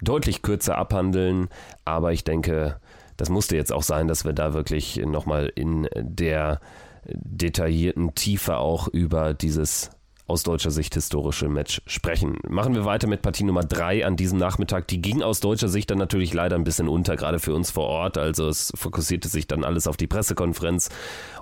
[0.00, 1.48] deutlich kürzer abhandeln,
[1.84, 2.80] aber ich denke,
[3.16, 6.60] das musste jetzt auch sein, dass wir da wirklich nochmal in der
[7.04, 9.90] detaillierten Tiefe auch über dieses
[10.28, 12.38] aus deutscher Sicht historische Match sprechen.
[12.48, 14.86] Machen wir weiter mit Partie Nummer 3 an diesem Nachmittag.
[14.88, 17.86] Die ging aus deutscher Sicht dann natürlich leider ein bisschen unter, gerade für uns vor
[17.86, 18.18] Ort.
[18.18, 20.90] Also es fokussierte sich dann alles auf die Pressekonferenz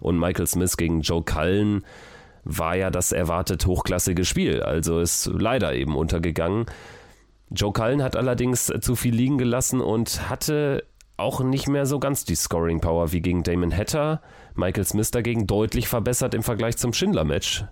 [0.01, 1.85] und Michael Smith gegen Joe Cullen
[2.45, 4.63] war ja das erwartet hochklassige Spiel.
[4.63, 6.67] Also ist leider eben untergegangen.
[7.51, 10.85] Joe Cullen hat allerdings zu viel liegen gelassen und hatte
[11.17, 14.23] auch nicht mehr so ganz die Scoring Power wie gegen Damon Hatter.
[14.55, 17.65] Michael Smith dagegen deutlich verbessert im Vergleich zum Schindler-Match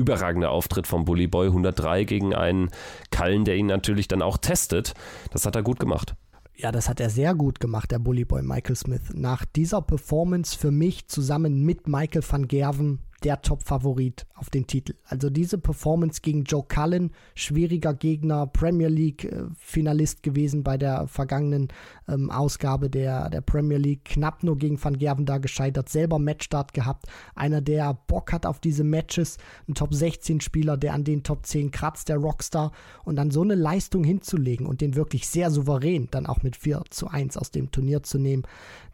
[0.00, 2.70] überragender Auftritt vom Bully Boy 103 gegen einen
[3.10, 4.94] Kallen, der ihn natürlich dann auch testet.
[5.32, 6.14] Das hat er gut gemacht.
[6.56, 9.12] Ja, das hat er sehr gut gemacht, der Bully Boy Michael Smith.
[9.14, 14.94] Nach dieser Performance für mich zusammen mit Michael van Gerven der Top-Favorit auf den Titel.
[15.04, 21.68] Also diese Performance gegen Joe Cullen, schwieriger Gegner, Premier League-Finalist äh, gewesen bei der vergangenen
[22.08, 26.74] ähm, Ausgabe der, der Premier League, knapp nur gegen Van Gerven da gescheitert, selber Matchstart
[26.74, 31.70] gehabt, einer, der Bock hat auf diese Matches, ein Top-16-Spieler, der an den Top 10
[31.70, 32.72] kratzt, der Rockstar
[33.04, 36.82] und dann so eine Leistung hinzulegen und den wirklich sehr souverän dann auch mit 4
[36.90, 38.44] zu 1 aus dem Turnier zu nehmen,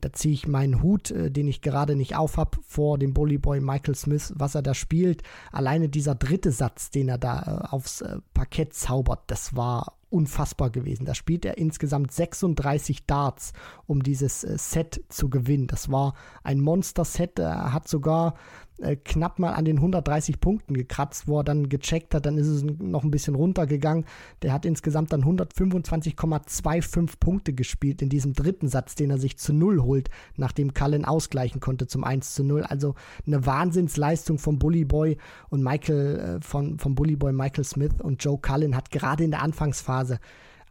[0.00, 3.61] da ziehe ich meinen Hut, äh, den ich gerade nicht aufhab, vor dem Bully Boy
[3.61, 5.22] Michael Smith was er da spielt.
[5.53, 10.70] Alleine dieser dritte Satz, den er da äh, aufs äh, Parkett zaubert, das war unfassbar
[10.70, 11.05] gewesen.
[11.05, 13.53] Da spielt er insgesamt 36 Darts,
[13.87, 15.66] um dieses äh, Set zu gewinnen.
[15.66, 17.38] Das war ein Monster-Set.
[17.38, 18.35] Er hat sogar
[18.79, 22.49] äh, knapp mal an den 130 Punkten gekratzt, wo er dann gecheckt hat, dann ist
[22.49, 24.05] es noch ein bisschen runtergegangen.
[24.43, 29.53] Der hat insgesamt dann 125,25 Punkte gespielt in diesem dritten Satz, den er sich zu
[29.53, 32.65] Null holt, nachdem Cullen ausgleichen konnte zum 1 zu 0.
[32.65, 32.95] Also
[33.27, 35.17] eine Wahnsinnsleistung vom Bully Boy
[35.49, 39.31] und Michael, äh, von, vom Bully Boy Michael Smith und Joe Cullen hat gerade in
[39.31, 40.19] der Anfangsphase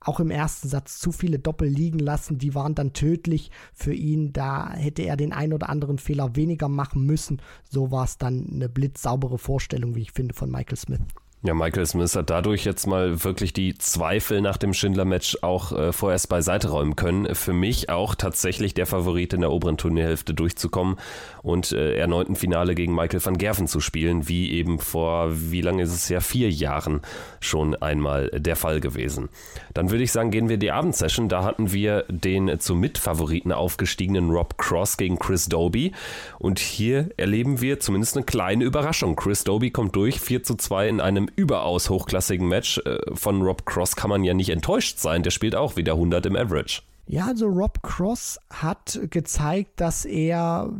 [0.07, 2.37] auch im ersten Satz zu viele Doppel liegen lassen.
[2.37, 4.33] Die waren dann tödlich für ihn.
[4.33, 7.41] Da hätte er den ein oder anderen Fehler weniger machen müssen.
[7.69, 11.01] So war es dann eine blitzsaubere Vorstellung, wie ich finde, von Michael Smith.
[11.45, 15.93] Ja, Michael Smith hat dadurch jetzt mal wirklich die Zweifel nach dem Schindler-Match auch äh,
[15.93, 17.35] vorerst beiseite räumen können.
[17.35, 20.95] Für mich auch tatsächlich der Favorit in der oberen Turnierhälfte durchzukommen
[21.43, 25.61] und äh, erneut ein Finale gegen Michael van Gerven zu spielen, wie eben vor, wie
[25.61, 27.01] lange ist es ja, vier Jahren
[27.41, 29.29] schon einmal der Fall gewesen.
[29.75, 31.29] Dann würde ich sagen, gehen wir die Abendsession.
[31.29, 35.91] Da hatten wir den zum Mitfavoriten aufgestiegenen Rob Cross gegen Chris Doby
[36.39, 39.15] und hier erleben wir zumindest eine kleine Überraschung.
[39.15, 42.79] Chris Doby kommt durch, 4 zu 2 in einem überaus hochklassigen Match.
[42.79, 45.23] Äh, von Rob Cross kann man ja nicht enttäuscht sein.
[45.23, 46.81] Der spielt auch wieder 100 im Average.
[47.07, 50.73] Ja, also Rob Cross hat gezeigt, dass er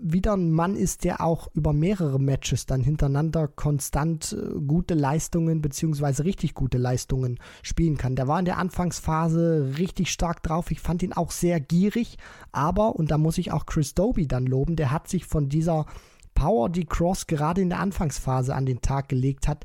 [0.00, 5.60] wieder ein Mann ist, der auch über mehrere Matches dann hintereinander konstant äh, gute Leistungen
[5.60, 8.14] beziehungsweise richtig gute Leistungen spielen kann.
[8.14, 10.70] Der war in der Anfangsphase richtig stark drauf.
[10.70, 12.16] Ich fand ihn auch sehr gierig,
[12.52, 15.86] aber, und da muss ich auch Chris Doby dann loben, der hat sich von dieser
[16.34, 19.64] Power, die Cross gerade in der Anfangsphase an den Tag gelegt hat,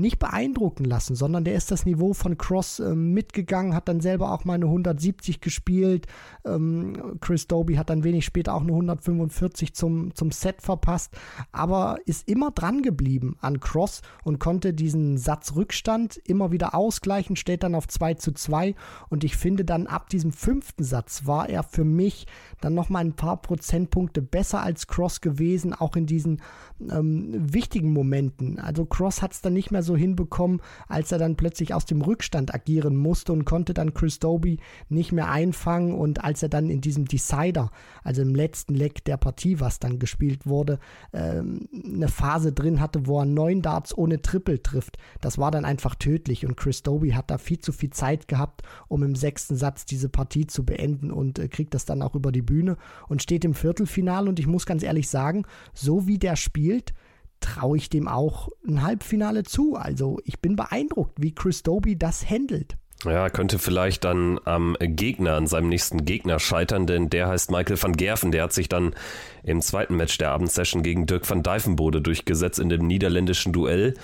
[0.00, 4.32] nicht beeindrucken lassen, sondern der ist das Niveau von Cross äh, mitgegangen, hat dann selber
[4.32, 6.06] auch mal eine 170 gespielt.
[6.44, 11.12] Ähm, Chris Doby hat dann wenig später auch eine 145 zum, zum Set verpasst,
[11.52, 17.36] aber ist immer dran geblieben an Cross und konnte diesen Satz Rückstand immer wieder ausgleichen,
[17.36, 18.74] steht dann auf 2 zu 2
[19.08, 22.26] und ich finde dann ab diesem fünften Satz war er für mich
[22.60, 26.42] dann nochmal ein paar Prozentpunkte besser als Cross gewesen, auch in diesen
[26.90, 28.58] ähm, wichtigen Momenten.
[28.58, 32.02] Also Cross hat es dann nicht mehr so hinbekommen, als er dann plötzlich aus dem
[32.02, 35.94] Rückstand agieren musste und konnte dann Chris Doby nicht mehr einfangen.
[35.94, 37.70] Und als er dann in diesem Decider,
[38.02, 40.78] also im letzten Leck der Partie, was dann gespielt wurde,
[41.12, 45.64] ähm, eine Phase drin hatte, wo er neun Darts ohne Triple trifft, das war dann
[45.64, 46.46] einfach tödlich.
[46.46, 50.08] Und Chris Doby hat da viel zu viel Zeit gehabt, um im sechsten Satz diese
[50.08, 52.76] Partie zu beenden und äh, kriegt das dann auch über die Bühne
[53.08, 54.28] und steht im Viertelfinale.
[54.28, 56.94] Und ich muss ganz ehrlich sagen, so wie der spielt,
[57.40, 59.76] traue ich dem auch ein Halbfinale zu.
[59.76, 62.76] Also ich bin beeindruckt, wie Chris Doby das handelt.
[63.04, 67.82] Ja, könnte vielleicht dann am Gegner, an seinem nächsten Gegner scheitern, denn der heißt Michael
[67.82, 68.30] van Gerven.
[68.30, 68.94] Der hat sich dann
[69.42, 73.94] im zweiten Match der Abendsession gegen Dirk van Dijvenbode durchgesetzt in dem niederländischen Duell,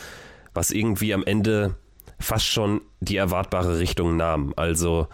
[0.55, 1.75] was irgendwie am Ende
[2.19, 4.55] fast schon die erwartbare Richtung nahm.
[4.57, 5.09] Also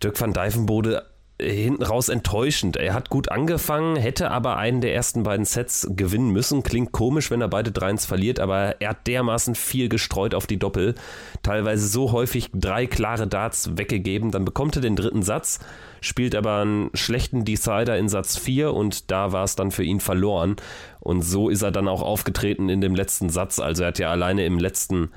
[0.00, 1.02] Dirk van Dijvenbode
[1.40, 2.76] hinten raus enttäuschend.
[2.76, 6.64] Er hat gut angefangen, hätte aber einen der ersten beiden Sets gewinnen müssen.
[6.64, 10.58] Klingt komisch, wenn er beide Dreins verliert, aber er hat dermaßen viel gestreut auf die
[10.58, 10.96] Doppel.
[11.42, 14.32] Teilweise so häufig drei klare Darts weggegeben.
[14.32, 15.60] Dann bekommt er den dritten Satz,
[16.00, 20.00] spielt aber einen schlechten Decider in Satz 4 und da war es dann für ihn
[20.00, 20.56] verloren.
[20.98, 23.60] Und so ist er dann auch aufgetreten in dem letzten Satz.
[23.60, 25.12] Also er hat ja alleine im letzten,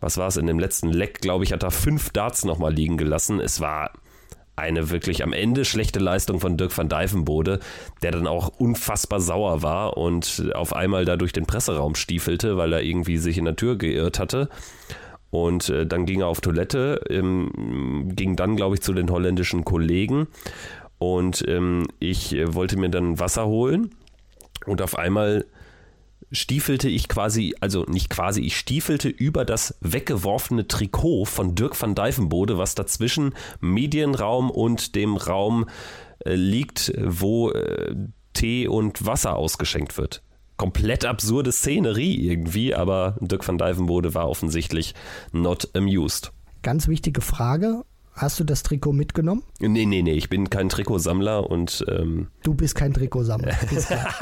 [0.00, 2.96] was war es, in dem letzten Leck, glaube ich, hat er fünf Darts nochmal liegen
[2.96, 3.38] gelassen.
[3.38, 3.92] Es war
[4.56, 7.60] eine wirklich am Ende schlechte Leistung von Dirk van Dijvenbode,
[8.02, 12.72] der dann auch unfassbar sauer war und auf einmal da durch den Presseraum stiefelte, weil
[12.72, 14.48] er irgendwie sich in der Tür geirrt hatte.
[15.30, 19.64] Und äh, dann ging er auf Toilette, ähm, ging dann, glaube ich, zu den holländischen
[19.64, 20.28] Kollegen.
[20.98, 23.90] Und ähm, ich äh, wollte mir dann Wasser holen.
[24.64, 25.44] Und auf einmal
[26.32, 31.94] stiefelte ich quasi, also nicht quasi, ich stiefelte über das weggeworfene Trikot von Dirk van
[31.94, 35.66] Dijvenbode, was dazwischen Medienraum und dem Raum
[36.24, 37.94] äh, liegt, wo äh,
[38.32, 40.22] Tee und Wasser ausgeschenkt wird.
[40.56, 44.94] Komplett absurde Szenerie irgendwie, aber Dirk van Dijvenbode war offensichtlich
[45.32, 46.32] not amused.
[46.62, 47.84] Ganz wichtige Frage.
[48.16, 49.42] Hast du das Trikot mitgenommen?
[49.60, 51.84] Nee, nee, nee, ich bin kein Trikotsammler und.
[51.86, 54.14] Ähm du bist kein Trikotsammler, ist klar.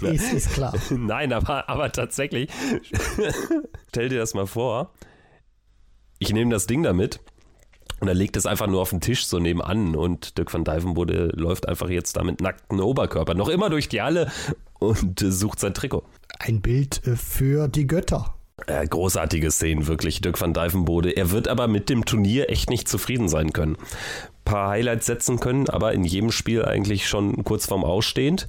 [0.12, 0.74] ist, ist klar.
[0.90, 2.50] Nein, aber, aber tatsächlich,
[3.90, 4.92] stell dir das mal vor,
[6.18, 7.20] ich nehme das Ding damit
[8.00, 11.32] und er legt es einfach nur auf den Tisch so nebenan und Dirk van Dijvenbode
[11.36, 14.32] läuft einfach jetzt da mit nacktem Oberkörper noch immer durch die Halle
[14.80, 16.02] und äh, sucht sein Trikot.
[16.40, 18.34] Ein Bild äh, für die Götter.
[18.66, 21.10] Äh, großartige Szenen, wirklich, Dirk van Dijvenbode.
[21.10, 23.76] Er wird aber mit dem Turnier echt nicht zufrieden sein können.
[24.44, 28.48] Paar Highlights setzen können, aber in jedem Spiel eigentlich schon kurz vorm Ausstehend.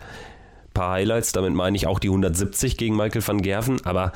[0.74, 4.14] Paar Highlights, damit meine ich auch die 170 gegen Michael van Gerven, aber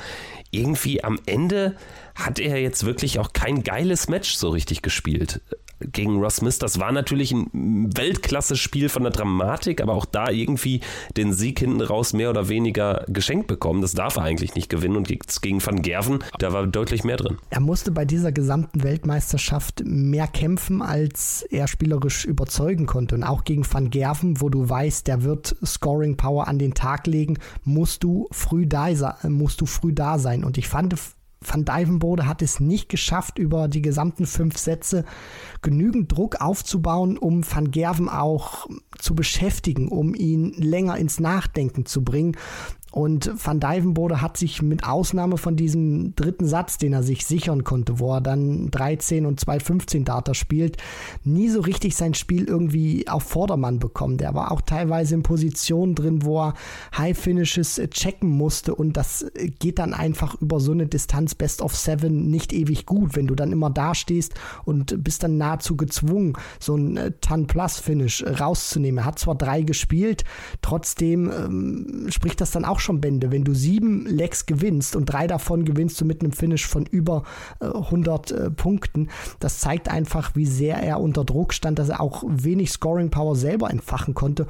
[0.50, 1.76] irgendwie am Ende
[2.14, 5.40] hat er jetzt wirklich auch kein geiles Match so richtig gespielt
[5.80, 6.58] gegen Ross Smith.
[6.58, 10.80] Das war natürlich ein Weltklasse-Spiel von der Dramatik, aber auch da irgendwie
[11.16, 13.80] den Sieg hinten raus mehr oder weniger geschenkt bekommen.
[13.80, 14.96] Das darf er eigentlich nicht gewinnen.
[14.96, 17.38] Und gegen Van Gerven, da war deutlich mehr drin.
[17.50, 23.14] Er musste bei dieser gesamten Weltmeisterschaft mehr kämpfen, als er spielerisch überzeugen konnte.
[23.14, 27.06] Und auch gegen Van Gerven, wo du weißt, der wird Scoring Power an den Tag
[27.06, 28.88] legen, musst du früh da,
[29.28, 30.44] musst du früh da sein.
[30.44, 30.92] Und ich fand
[31.44, 35.04] Van Dijvenbode hat es nicht geschafft, über die gesamten fünf Sätze
[35.62, 38.66] genügend Druck aufzubauen, um Van Gerven auch
[38.98, 42.36] zu beschäftigen, um ihn länger ins Nachdenken zu bringen.
[42.94, 47.64] Und Van Dijvenbode hat sich mit Ausnahme von diesem dritten Satz, den er sich sichern
[47.64, 50.76] konnte, wo er dann 13 und 2,15 Data spielt,
[51.24, 54.16] nie so richtig sein Spiel irgendwie auf Vordermann bekommen.
[54.16, 56.54] Der war auch teilweise in Positionen drin, wo er
[56.96, 59.26] High Finishes checken musste und das
[59.58, 63.34] geht dann einfach über so eine Distanz Best of Seven nicht ewig gut, wenn du
[63.34, 64.34] dann immer da stehst
[64.66, 68.98] und bist dann nahezu gezwungen, so ein äh, Ton Plus Finish rauszunehmen.
[68.98, 70.22] Er hat zwar drei gespielt,
[70.62, 73.32] trotzdem ähm, spricht das dann auch schon Bände.
[73.32, 77.24] Wenn du sieben Legs gewinnst und drei davon gewinnst du mit einem Finish von über
[77.60, 79.08] äh, 100 äh, Punkten,
[79.40, 83.34] das zeigt einfach, wie sehr er unter Druck stand, dass er auch wenig Scoring Power
[83.34, 84.46] selber entfachen konnte.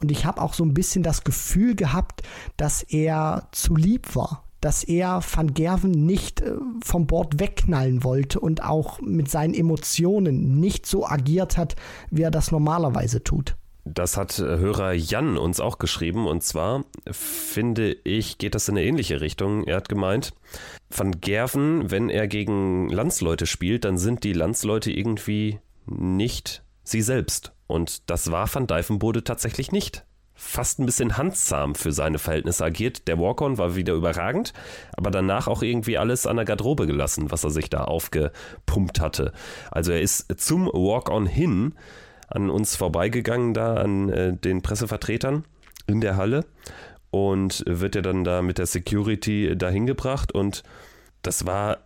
[0.00, 2.22] Und ich habe auch so ein bisschen das Gefühl gehabt,
[2.56, 8.40] dass er zu lieb war dass er Van Gerven nicht äh, vom Bord wegknallen wollte
[8.40, 11.76] und auch mit seinen Emotionen nicht so agiert hat,
[12.10, 13.56] wie er das normalerweise tut.
[13.88, 18.76] Das hat äh, Hörer Jan uns auch geschrieben und zwar finde ich, geht das in
[18.76, 19.62] eine ähnliche Richtung.
[19.62, 20.34] Er hat gemeint,
[20.90, 27.52] Van Gerven, wenn er gegen Landsleute spielt, dann sind die Landsleute irgendwie nicht sie selbst.
[27.68, 33.06] Und das war Van Dijvenbode tatsächlich nicht fast ein bisschen handzahm für seine Verhältnisse agiert.
[33.06, 34.52] Der Walk-On war wieder überragend,
[34.96, 39.32] aber danach auch irgendwie alles an der Garderobe gelassen, was er sich da aufgepumpt hatte.
[39.70, 41.74] Also er ist zum Walk-On hin
[42.28, 45.44] an uns vorbeigegangen, da an äh, den Pressevertretern
[45.86, 46.44] in der Halle
[47.10, 50.62] und wird ja dann da mit der Security dahin gebracht und
[51.22, 51.78] das war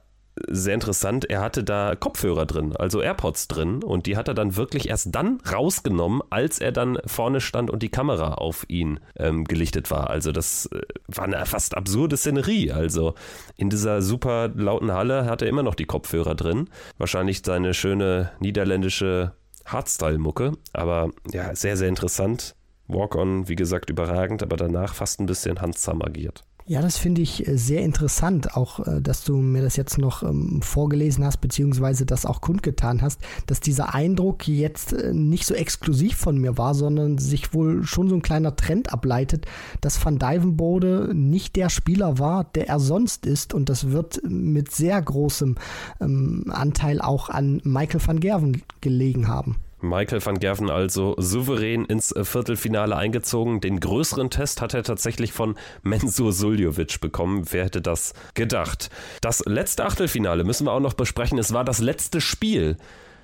[0.49, 4.57] sehr interessant, er hatte da Kopfhörer drin, also AirPods drin und die hat er dann
[4.57, 9.45] wirklich erst dann rausgenommen, als er dann vorne stand und die Kamera auf ihn ähm,
[9.45, 10.11] gelichtet war.
[10.11, 12.73] Also das äh, war eine fast absurde Szenerie.
[12.73, 13.15] Also
[13.57, 16.69] in dieser super lauten Halle hat er immer noch die Kopfhörer drin.
[16.97, 19.33] Wahrscheinlich seine schöne niederländische
[19.73, 22.55] Hardstyle-Mucke, aber ja, sehr, sehr interessant.
[22.89, 26.45] Walk-on, wie gesagt, überragend, aber danach fast ein bisschen handsam agiert.
[26.71, 30.23] Ja, das finde ich äh, sehr interessant, auch äh, dass du mir das jetzt noch
[30.23, 35.55] ähm, vorgelesen hast, beziehungsweise das auch kundgetan hast, dass dieser Eindruck jetzt äh, nicht so
[35.55, 39.47] exklusiv von mir war, sondern sich wohl schon so ein kleiner Trend ableitet,
[39.81, 44.71] dass Van Dijvenbode nicht der Spieler war, der er sonst ist und das wird mit
[44.71, 45.57] sehr großem
[46.01, 49.57] ähm, Anteil auch an Michael van Gerven gelegen haben.
[49.83, 53.61] Michael van Gerven also souverän ins Viertelfinale eingezogen.
[53.61, 57.45] Den größeren Test hat er tatsächlich von Mensur Suljovic bekommen.
[57.51, 58.91] Wer hätte das gedacht?
[59.21, 61.39] Das letzte Achtelfinale müssen wir auch noch besprechen.
[61.39, 62.77] Es war das letzte Spiel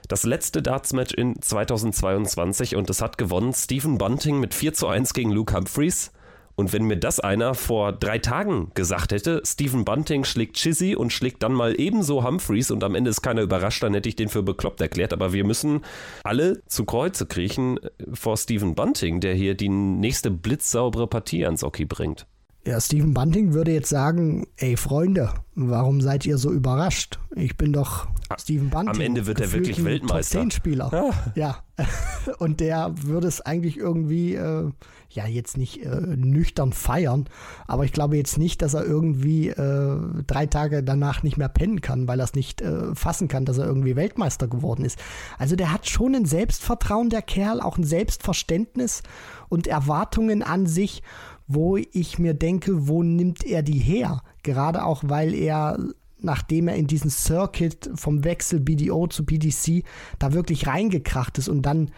[0.08, 5.14] das letzte Darts-Match in 2022 und es hat gewonnen Stephen Bunting mit 4 zu 1
[5.14, 6.12] gegen Luke Humphreys.
[6.56, 11.12] Und wenn mir das einer vor drei Tagen gesagt hätte, Stephen Bunting schlägt Chizzy und
[11.12, 14.30] schlägt dann mal ebenso Humphreys und am Ende ist keiner überrascht, dann hätte ich den
[14.30, 15.12] für bekloppt erklärt.
[15.12, 15.82] Aber wir müssen
[16.24, 17.78] alle zu Kreuze kriechen
[18.12, 22.26] vor Stephen Bunting, der hier die nächste blitzsaubere Partie ans Hockey bringt.
[22.66, 27.20] Ja, Stephen Bunting würde jetzt sagen, ey Freunde, warum seid ihr so überrascht?
[27.36, 28.88] Ich bin doch Stephen Bunting.
[28.88, 30.40] Am Ende wird er wirklich Weltmeister.
[30.40, 30.90] Top 10 Spieler.
[31.36, 31.62] Ja.
[31.76, 31.86] ja.
[32.38, 34.68] Und der würde es eigentlich irgendwie, äh,
[35.16, 37.28] ja, jetzt nicht äh, nüchtern feiern,
[37.66, 41.80] aber ich glaube jetzt nicht, dass er irgendwie äh, drei Tage danach nicht mehr pennen
[41.80, 44.98] kann, weil er es nicht äh, fassen kann, dass er irgendwie Weltmeister geworden ist.
[45.38, 49.02] Also der hat schon ein Selbstvertrauen, der Kerl, auch ein Selbstverständnis
[49.48, 51.02] und Erwartungen an sich
[51.48, 54.22] wo ich mir denke, wo nimmt er die her?
[54.42, 55.78] Gerade auch, weil er
[56.18, 59.84] nachdem er in diesen Circuit vom Wechsel BDO zu PDC
[60.18, 61.90] da wirklich reingekracht ist und dann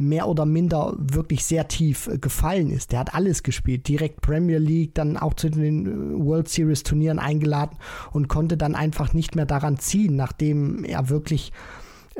[0.00, 2.92] mehr oder minder wirklich sehr tief äh, gefallen ist.
[2.92, 7.18] Der hat alles gespielt, direkt Premier League, dann auch zu den äh, World Series Turnieren
[7.18, 7.76] eingeladen
[8.10, 11.52] und konnte dann einfach nicht mehr daran ziehen, nachdem er wirklich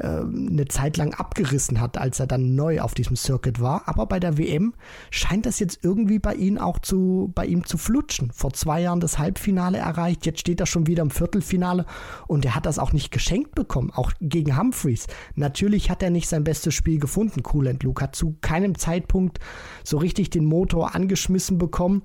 [0.00, 3.86] äh, eine Zeit lang abgerissen hat, als er dann neu auf diesem Circuit war.
[3.86, 4.74] Aber bei der WM
[5.10, 8.30] scheint das jetzt irgendwie bei ihm auch zu, bei ihm zu flutschen.
[8.32, 11.86] Vor zwei Jahren das Halbfinale erreicht, jetzt steht er schon wieder im Viertelfinale
[12.26, 15.06] und er hat das auch nicht geschenkt bekommen, auch gegen Humphreys.
[15.34, 19.38] Natürlich hat er nicht sein bestes Spiel gefunden, Cool Luke, hat zu keinem Zeitpunkt
[19.84, 22.02] so richtig den Motor angeschmissen bekommen.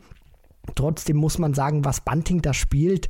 [0.74, 3.08] Trotzdem muss man sagen, was Bunting da spielt,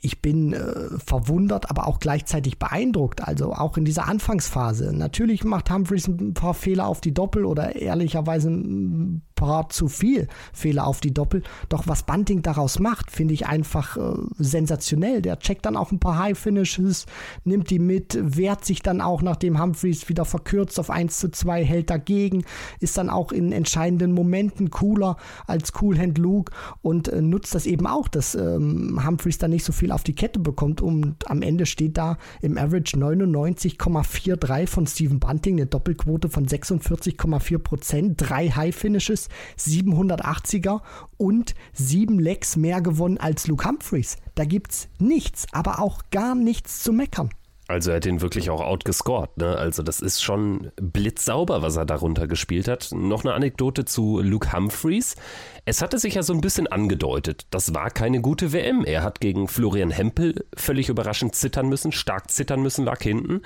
[0.00, 3.26] ich bin äh, verwundert, aber auch gleichzeitig beeindruckt.
[3.26, 4.92] Also auch in dieser Anfangsphase.
[4.92, 10.28] Natürlich macht Humphreys ein paar Fehler auf die Doppel oder ehrlicherweise ein paar zu viel
[10.52, 11.42] Fehler auf die Doppel.
[11.68, 15.22] Doch was Bunting daraus macht, finde ich einfach äh, sensationell.
[15.22, 17.06] Der checkt dann auch ein paar High Finishes,
[17.44, 21.64] nimmt die mit, wehrt sich dann auch, nachdem Humphreys wieder verkürzt auf 1 zu 2,
[21.64, 22.44] hält dagegen,
[22.78, 25.16] ist dann auch in entscheidenden Momenten cooler
[25.46, 26.52] als Cool Hand Luke
[26.82, 30.14] und äh, nutzt das eben auch, dass ähm, Humphreys dann nicht so viel auf die
[30.14, 36.28] Kette bekommt und am Ende steht da im Average 99,43 von Steven Bunting, eine Doppelquote
[36.28, 40.80] von 46,4 Prozent, drei High Finishes, 780er
[41.16, 44.16] und sieben Lecks mehr gewonnen als Luke Humphreys.
[44.34, 47.30] Da gibt's nichts, aber auch gar nichts zu meckern.
[47.72, 49.38] Also er hat ihn wirklich auch outgescored.
[49.38, 49.56] Ne?
[49.56, 52.90] Also das ist schon blitzsauber, was er darunter gespielt hat.
[52.92, 55.16] Noch eine Anekdote zu Luke Humphreys.
[55.64, 58.84] Es hatte sich ja so ein bisschen angedeutet, das war keine gute WM.
[58.84, 63.40] Er hat gegen Florian Hempel völlig überraschend zittern müssen, stark zittern müssen, lag hinten.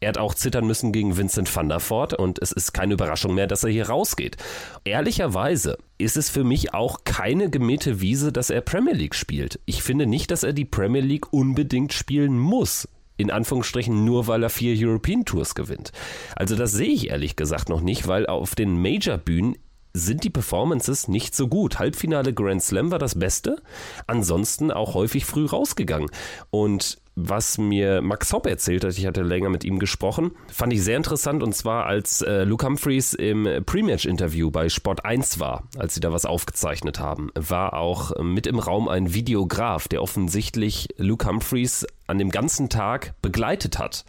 [0.00, 3.34] Er hat auch zittern müssen gegen Vincent van der Voort und es ist keine Überraschung
[3.34, 4.36] mehr, dass er hier rausgeht.
[4.84, 9.58] Ehrlicherweise ist es für mich auch keine gemähte Wiese, dass er Premier League spielt.
[9.64, 12.86] Ich finde nicht, dass er die Premier League unbedingt spielen muss
[13.20, 15.92] in Anführungsstrichen nur weil er vier European Tours gewinnt.
[16.36, 19.56] Also das sehe ich ehrlich gesagt noch nicht, weil auf den Major-Bühnen
[19.92, 21.78] sind die Performances nicht so gut.
[21.78, 23.60] Halbfinale Grand Slam war das Beste,
[24.06, 26.10] ansonsten auch häufig früh rausgegangen.
[26.50, 26.98] Und
[27.28, 30.96] was mir Max Hopp erzählt hat, ich hatte länger mit ihm gesprochen, fand ich sehr
[30.96, 36.00] interessant und zwar als äh, Luke Humphreys im Pre-Match-Interview bei Sport 1 war, als sie
[36.00, 41.86] da was aufgezeichnet haben, war auch mit im Raum ein Videograf, der offensichtlich Luke Humphreys
[42.06, 44.04] an dem ganzen Tag begleitet hat.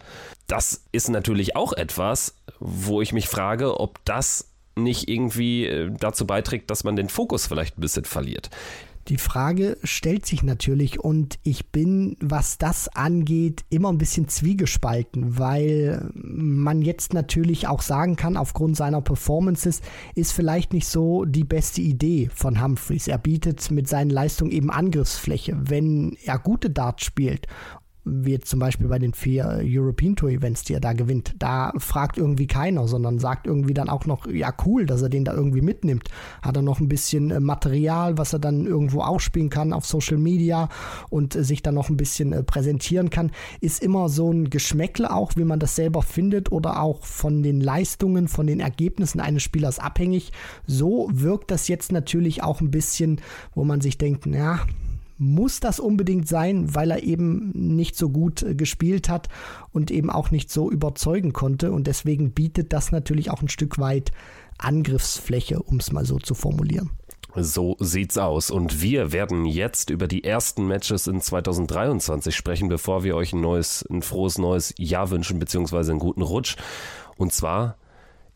[0.48, 6.26] Das ist natürlich auch etwas, wo ich mich frage, ob das nicht irgendwie äh, dazu
[6.26, 8.50] beiträgt, dass man den Fokus vielleicht ein bisschen verliert.
[9.08, 15.40] Die Frage stellt sich natürlich und ich bin, was das angeht, immer ein bisschen zwiegespalten,
[15.40, 19.82] weil man jetzt natürlich auch sagen kann, aufgrund seiner Performances
[20.16, 23.08] ist vielleicht nicht so die beste Idee von Humphreys.
[23.08, 25.58] Er bietet mit seinen Leistungen eben Angriffsfläche.
[25.60, 27.48] Wenn er gute Darts spielt
[28.04, 31.72] wie jetzt zum Beispiel bei den vier European Tour Events, die er da gewinnt, da
[31.78, 35.34] fragt irgendwie keiner, sondern sagt irgendwie dann auch noch, ja cool, dass er den da
[35.34, 36.10] irgendwie mitnimmt.
[36.42, 40.18] Hat er noch ein bisschen äh, Material, was er dann irgendwo ausspielen kann auf Social
[40.18, 40.70] Media
[41.10, 45.14] und äh, sich dann noch ein bisschen äh, präsentieren kann, ist immer so ein Geschmäckle
[45.14, 49.44] auch, wie man das selber findet oder auch von den Leistungen, von den Ergebnissen eines
[49.44, 50.32] Spielers abhängig.
[50.66, 53.22] So wirkt das jetzt natürlich auch ein bisschen,
[53.54, 54.60] wo man sich denkt, ja,
[55.22, 59.30] muss das unbedingt sein, weil er eben nicht so gut äh, gespielt hat
[59.72, 61.72] und eben auch nicht so überzeugen konnte.
[61.72, 64.12] Und deswegen bietet das natürlich auch ein Stück weit
[64.58, 66.90] Angriffsfläche, um es mal so zu formulieren.
[67.36, 68.50] So sieht's aus.
[68.50, 73.42] Und wir werden jetzt über die ersten Matches in 2023 sprechen, bevor wir euch ein
[73.42, 76.58] neues, ein frohes neues Jahr wünschen, beziehungsweise einen guten Rutsch.
[77.16, 77.78] Und zwar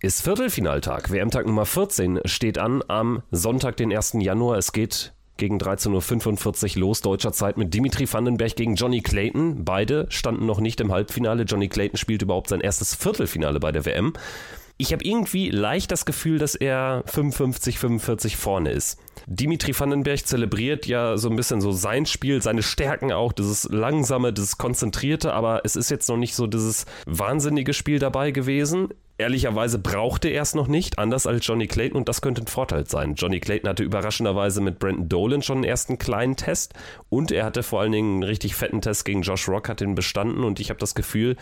[0.01, 1.11] ist Viertelfinaltag.
[1.11, 4.17] WM-Tag Nummer 14 steht an am Sonntag, den 1.
[4.19, 4.59] Januar.
[4.59, 9.65] Es geht gegen 13.45 Uhr los deutscher Zeit mit Dimitri Vandenberg gegen Johnny Clayton.
[9.65, 11.43] Beide standen noch nicht im Halbfinale.
[11.43, 14.13] Johnny Clayton spielt überhaupt sein erstes Viertelfinale bei der WM.
[14.77, 18.99] Ich habe irgendwie leicht das Gefühl, dass er 55, 45 vorne ist.
[19.25, 24.33] Dimitri Vandenberg zelebriert ja so ein bisschen so sein Spiel, seine Stärken auch, dieses langsame,
[24.33, 28.89] dieses konzentrierte, aber es ist jetzt noch nicht so dieses wahnsinnige Spiel dabei gewesen.
[29.17, 32.85] Ehrlicherweise brauchte er es noch nicht, anders als Johnny Clayton und das könnte ein Vorteil
[32.85, 33.15] sein.
[33.15, 36.73] Johnny Clayton hatte überraschenderweise mit Brandon Dolan schon einen ersten kleinen Test
[37.07, 39.95] und er hatte vor allen Dingen einen richtig fetten Test gegen Josh Rock, hat ihn
[39.95, 41.37] bestanden und ich habe das Gefühl,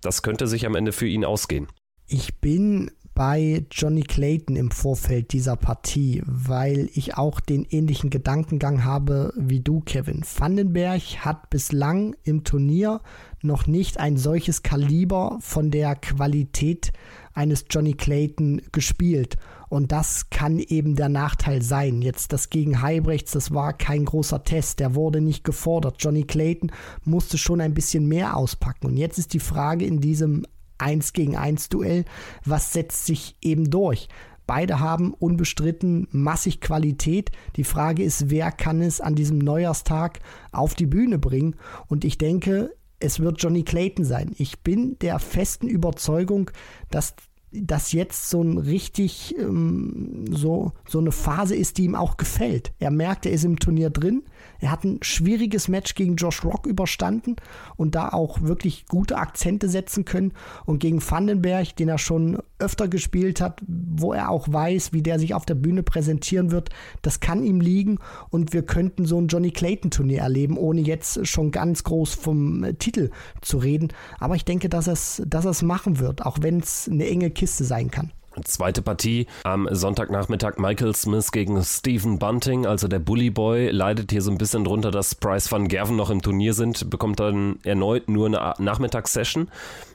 [0.00, 1.66] das könnte sich am Ende für ihn ausgehen.
[2.06, 8.84] Ich bin bei Johnny Clayton im Vorfeld dieser Partie, weil ich auch den ähnlichen Gedankengang
[8.84, 10.22] habe wie du, Kevin.
[10.22, 13.00] Vandenberg hat bislang im Turnier
[13.42, 16.92] noch nicht ein solches Kaliber von der Qualität
[17.34, 19.36] eines Johnny Clayton gespielt.
[19.68, 22.02] Und das kann eben der Nachteil sein.
[22.02, 25.96] Jetzt das gegen Heibrechts, das war kein großer Test, der wurde nicht gefordert.
[25.98, 26.72] Johnny Clayton
[27.04, 28.86] musste schon ein bisschen mehr auspacken.
[28.86, 30.46] Und jetzt ist die Frage in diesem
[30.78, 32.04] 1 gegen 1 Duell,
[32.44, 34.08] was setzt sich eben durch?
[34.46, 37.32] Beide haben unbestritten massig Qualität.
[37.56, 40.20] Die Frage ist, wer kann es an diesem Neujahrstag
[40.52, 41.56] auf die Bühne bringen?
[41.88, 44.32] Und ich denke, es wird Johnny Clayton sein.
[44.38, 46.50] Ich bin der festen Überzeugung,
[46.90, 47.14] dass
[47.52, 52.72] das jetzt so ein richtig ähm, so, so eine Phase ist, die ihm auch gefällt.
[52.78, 54.24] Er merkt, er ist im Turnier drin,
[54.60, 57.36] er hat ein schwieriges Match gegen Josh Rock überstanden
[57.76, 60.32] und da auch wirklich gute Akzente setzen können.
[60.64, 65.18] Und gegen Vandenberg, den er schon öfter gespielt hat, wo er auch weiß, wie der
[65.18, 66.70] sich auf der Bühne präsentieren wird,
[67.02, 67.98] das kann ihm liegen.
[68.30, 73.10] Und wir könnten so ein Johnny Clayton-Turnier erleben, ohne jetzt schon ganz groß vom Titel
[73.42, 73.88] zu reden.
[74.18, 77.64] Aber ich denke, dass er es dass machen wird, auch wenn es eine enge Kiste
[77.64, 78.12] sein kann.
[78.44, 84.22] Zweite Partie am Sonntagnachmittag Michael Smith gegen Stephen Bunting, also der Bully Boy, leidet hier
[84.22, 88.08] so ein bisschen drunter, dass Price van Gerven noch im Turnier sind, bekommt dann erneut
[88.08, 89.48] nur eine Nachmittagssession.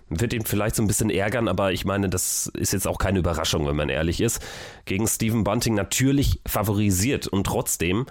[0.10, 3.20] Wird ihn vielleicht so ein bisschen ärgern, aber ich meine, das ist jetzt auch keine
[3.20, 4.42] Überraschung, wenn man ehrlich ist.
[4.84, 8.06] Gegen Stephen Bunting natürlich favorisiert und trotzdem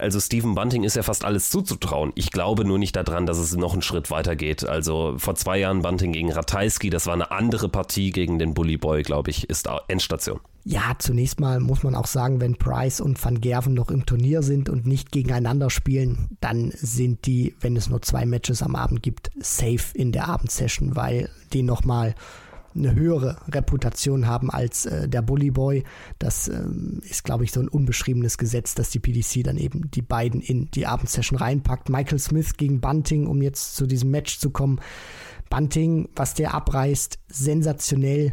[0.00, 2.12] Also Stephen Bunting ist ja fast alles zuzutrauen.
[2.14, 4.66] Ich glaube nur nicht daran, dass es noch einen Schritt weiter geht.
[4.66, 8.76] Also vor zwei Jahren Bunting gegen Ratajski, das war eine andere Partie gegen den Bully
[8.76, 10.40] Boy, glaube ich, ist Endstation.
[10.64, 14.42] Ja, zunächst mal muss man auch sagen, wenn Price und Van Gerven noch im Turnier
[14.42, 19.02] sind und nicht gegeneinander spielen, dann sind die, wenn es nur zwei Matches am Abend
[19.02, 22.14] gibt, safe in der Abendsession, weil die nochmal
[22.74, 25.84] eine höhere Reputation haben als äh, der Bully Boy.
[26.18, 30.02] Das ähm, ist, glaube ich, so ein unbeschriebenes Gesetz, dass die PDC dann eben die
[30.02, 31.88] beiden in die Abendsession reinpackt.
[31.88, 34.80] Michael Smith gegen Bunting, um jetzt zu diesem Match zu kommen.
[35.48, 38.32] Bunting, was der abreißt, sensationell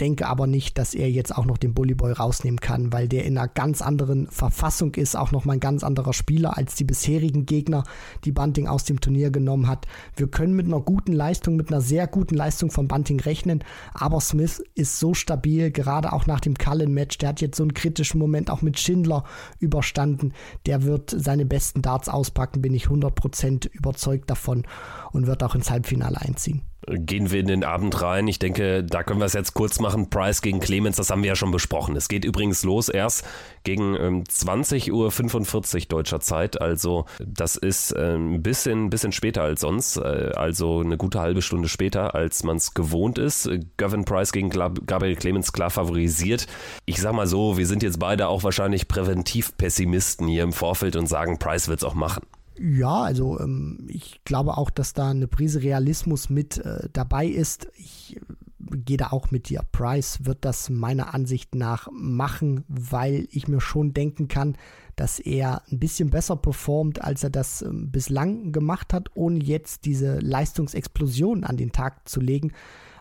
[0.00, 3.36] denke aber nicht, dass er jetzt auch noch den Bullyboy rausnehmen kann, weil der in
[3.36, 7.46] einer ganz anderen Verfassung ist, auch noch mal ein ganz anderer Spieler als die bisherigen
[7.46, 7.84] Gegner,
[8.24, 9.86] die Bunting aus dem Turnier genommen hat.
[10.16, 14.20] Wir können mit einer guten Leistung, mit einer sehr guten Leistung von Bunting rechnen, aber
[14.20, 18.18] Smith ist so stabil, gerade auch nach dem Cullen-Match, der hat jetzt so einen kritischen
[18.18, 19.24] Moment auch mit Schindler
[19.58, 20.32] überstanden,
[20.66, 24.64] der wird seine besten Darts auspacken, bin ich 100% überzeugt davon
[25.12, 28.28] und wird auch ins Halbfinale einziehen gehen wir in den Abend rein.
[28.28, 30.10] Ich denke, da können wir es jetzt kurz machen.
[30.10, 31.96] Price gegen Clemens, das haben wir ja schon besprochen.
[31.96, 33.24] Es geht übrigens los erst
[33.64, 36.60] gegen ähm, 20.45 Uhr deutscher Zeit.
[36.60, 39.96] Also das ist ein bisschen, bisschen später als sonst.
[39.96, 43.50] Äh, also eine gute halbe Stunde später, als man es gewohnt ist.
[43.76, 46.46] Gavin Price gegen Gabriel Clemens klar favorisiert.
[46.86, 50.96] Ich sag mal so, wir sind jetzt beide auch wahrscheinlich präventiv Pessimisten hier im Vorfeld
[50.96, 52.22] und sagen, Price wird es auch machen.
[52.60, 57.68] Ja, also ähm, ich glaube auch, dass da eine Prise Realismus mit äh, dabei ist.
[57.76, 59.62] Ich äh, gehe da auch mit dir.
[59.70, 64.56] Price wird das meiner Ansicht nach machen, weil ich mir schon denken kann,
[64.96, 69.84] dass er ein bisschen besser performt, als er das ähm, bislang gemacht hat, ohne jetzt
[69.84, 72.52] diese Leistungsexplosion an den Tag zu legen.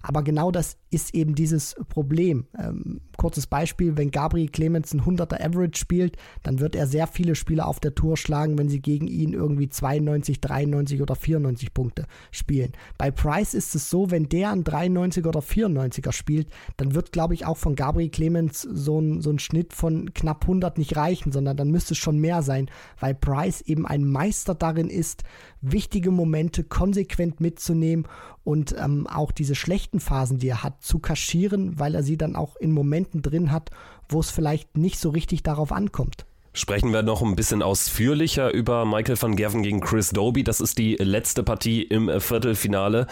[0.08, 2.46] Aber genau das ist eben dieses Problem.
[2.58, 7.36] Ähm, kurzes Beispiel, wenn Gabriel Clemens ein 100er Average spielt, dann wird er sehr viele
[7.36, 12.06] Spieler auf der Tour schlagen, wenn sie gegen ihn irgendwie 92, 93 oder 94 Punkte
[12.32, 12.72] spielen.
[12.98, 16.48] Bei Price ist es so, wenn der ein 93 oder 94er spielt,
[16.78, 20.44] dann wird, glaube ich, auch von Gabriel Clemens so ein, so ein Schnitt von knapp
[20.44, 24.56] 100 nicht reichen, sondern dann müsste es schon mehr sein, weil Price eben ein Meister
[24.56, 25.26] darin ist,
[25.60, 28.08] wichtige Momente konsequent mitzunehmen
[28.48, 32.38] und ähm, auch diese schlechten Phasen, die er hat, zu kaschieren, weil er sie dann
[32.38, 33.72] auch in Momenten drin hat,
[34.08, 36.26] wo es vielleicht nicht so richtig darauf ankommt.
[36.54, 40.46] Sprechen wir noch ein bisschen ausführlicher über Michael van Gerven gegen Chris Doby.
[40.46, 43.08] Das ist die letzte Partie im Viertelfinale.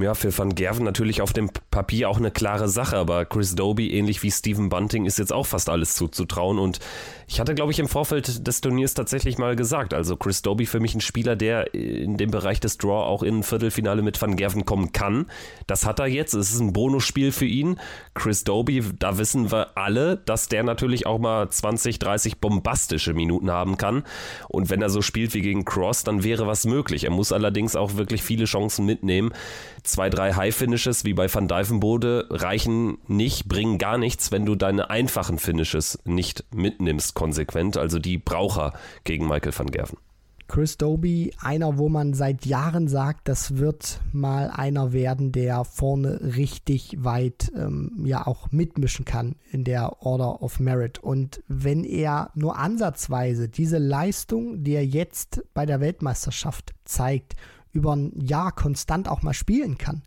[0.00, 3.90] Ja, für Van Gerven natürlich auf dem Papier auch eine klare Sache, aber Chris Doby,
[3.92, 6.58] ähnlich wie Stephen Bunting, ist jetzt auch fast alles zuzutrauen.
[6.58, 6.78] Und
[7.26, 10.78] ich hatte, glaube ich, im Vorfeld des Turniers tatsächlich mal gesagt, also Chris Doby für
[10.78, 14.36] mich ein Spieler, der in dem Bereich des Draw auch in ein Viertelfinale mit Van
[14.36, 15.26] Gerven kommen kann.
[15.66, 16.34] Das hat er jetzt.
[16.34, 17.80] Es ist ein Bonusspiel für ihn.
[18.14, 23.50] Chris Doby, da wissen wir alle, dass der natürlich auch mal 20, 30 bombastische Minuten
[23.50, 24.04] haben kann.
[24.48, 27.04] Und wenn er so spielt wie gegen Cross, dann wäre was möglich.
[27.04, 29.32] Er muss allerdings auch wirklich viele Chancen mitnehmen
[29.88, 34.90] zwei, drei High-Finishes wie bei Van Dijvenbode reichen nicht, bringen gar nichts, wenn du deine
[34.90, 37.76] einfachen Finishes nicht mitnimmst konsequent.
[37.76, 38.72] Also die Braucher
[39.04, 39.98] gegen Michael van Gerven.
[40.48, 46.20] Chris Doby, einer, wo man seit Jahren sagt, das wird mal einer werden, der vorne
[46.36, 50.98] richtig weit ähm, ja auch mitmischen kann in der Order of Merit.
[51.00, 57.36] Und wenn er nur ansatzweise diese Leistung, die er jetzt bei der Weltmeisterschaft zeigt,
[57.72, 60.02] über ein Jahr konstant auch mal spielen kann,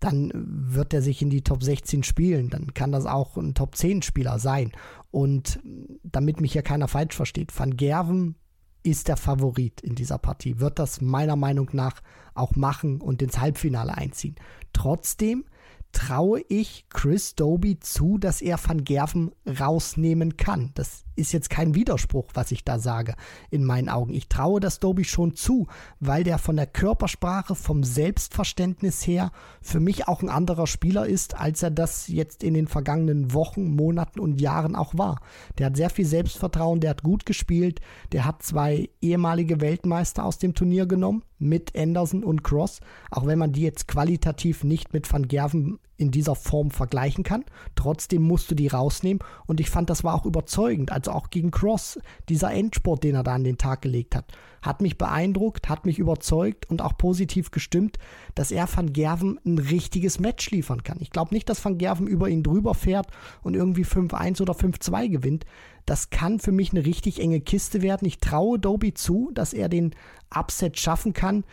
[0.00, 2.48] dann wird er sich in die Top 16 spielen.
[2.48, 4.72] Dann kann das auch ein Top 10 Spieler sein.
[5.10, 5.60] Und
[6.02, 8.34] damit mich hier keiner falsch versteht, Van Gerven
[8.82, 12.00] ist der Favorit in dieser Partie, wird das meiner Meinung nach
[12.34, 14.36] auch machen und ins Halbfinale einziehen.
[14.72, 15.44] Trotzdem
[15.92, 20.70] traue ich Chris Doby zu, dass er Van Gerven rausnehmen kann.
[20.74, 23.14] Das ist jetzt kein Widerspruch, was ich da sage,
[23.50, 24.14] in meinen Augen.
[24.14, 25.68] Ich traue das Doby schon zu,
[26.00, 31.36] weil der von der Körpersprache, vom Selbstverständnis her für mich auch ein anderer Spieler ist,
[31.38, 35.20] als er das jetzt in den vergangenen Wochen, Monaten und Jahren auch war.
[35.58, 37.80] Der hat sehr viel Selbstvertrauen, der hat gut gespielt,
[38.12, 42.80] der hat zwei ehemalige Weltmeister aus dem Turnier genommen, mit Anderson und Cross,
[43.10, 47.44] auch wenn man die jetzt qualitativ nicht mit Van Gerven in dieser Form vergleichen kann.
[47.74, 50.92] Trotzdem musst du die rausnehmen und ich fand, das war auch überzeugend.
[50.92, 54.24] Also auch gegen Cross, dieser Endsport, den er da an den Tag gelegt hat,
[54.62, 57.98] hat mich beeindruckt, hat mich überzeugt und auch positiv gestimmt,
[58.34, 60.98] dass er Van Gerven ein richtiges Match liefern kann.
[61.00, 63.08] Ich glaube nicht, dass Van Gerven über ihn drüber fährt
[63.42, 65.44] und irgendwie 5-1 oder 5-2 gewinnt.
[65.86, 68.06] Das kann für mich eine richtig enge Kiste werden.
[68.06, 69.94] Ich traue Doby zu, dass er den
[70.30, 71.44] Upset schaffen kann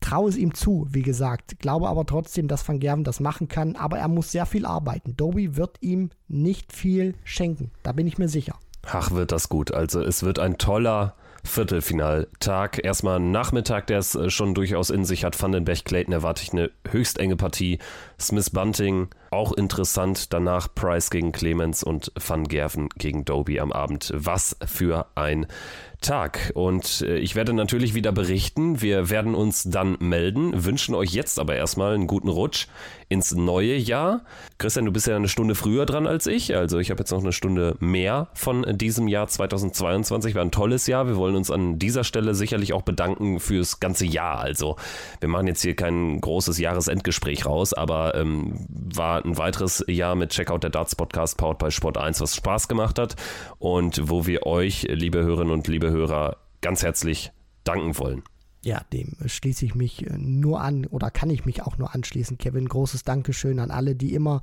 [0.00, 1.58] traue es ihm zu, wie gesagt.
[1.58, 3.76] Glaube aber trotzdem, dass Van Gerven das machen kann.
[3.76, 5.16] Aber er muss sehr viel arbeiten.
[5.16, 7.70] Doby wird ihm nicht viel schenken.
[7.82, 8.56] Da bin ich mir sicher.
[8.86, 9.72] Ach, wird das gut.
[9.72, 11.14] Also es wird ein toller
[11.44, 12.84] Viertelfinaltag.
[12.84, 15.40] Erstmal Nachmittag, der es äh, schon durchaus in sich hat.
[15.40, 17.78] Vandenberg Clayton erwarte ich eine höchst enge Partie.
[18.18, 20.32] Smith Bunting auch interessant.
[20.32, 24.12] Danach Price gegen Clemens und Van Gerven gegen Doby am Abend.
[24.14, 25.46] Was für ein
[26.00, 26.52] Tag.
[26.54, 28.80] Und äh, ich werde natürlich wieder berichten.
[28.80, 32.66] Wir werden uns dann melden, wünschen euch jetzt aber erstmal einen guten Rutsch
[33.10, 34.22] ins neue Jahr.
[34.58, 36.54] Christian, du bist ja eine Stunde früher dran als ich.
[36.56, 40.36] Also ich habe jetzt noch eine Stunde mehr von diesem Jahr 2022.
[40.36, 41.08] War ein tolles Jahr.
[41.08, 44.38] Wir wollen uns an dieser Stelle sicherlich auch bedanken fürs ganze Jahr.
[44.38, 44.76] Also
[45.18, 50.30] wir machen jetzt hier kein großes Jahresendgespräch raus, aber ähm, war ein weiteres Jahr mit
[50.30, 53.16] Checkout der Darts Podcast powered bei Sport 1, was Spaß gemacht hat
[53.58, 57.32] und wo wir euch, liebe Hörerinnen und liebe Hörer, ganz herzlich
[57.64, 58.22] danken wollen.
[58.62, 62.36] Ja, dem schließe ich mich äh, nur an oder kann ich mich auch nur anschließen,
[62.36, 62.68] Kevin.
[62.68, 64.42] Großes Dankeschön an alle, die immer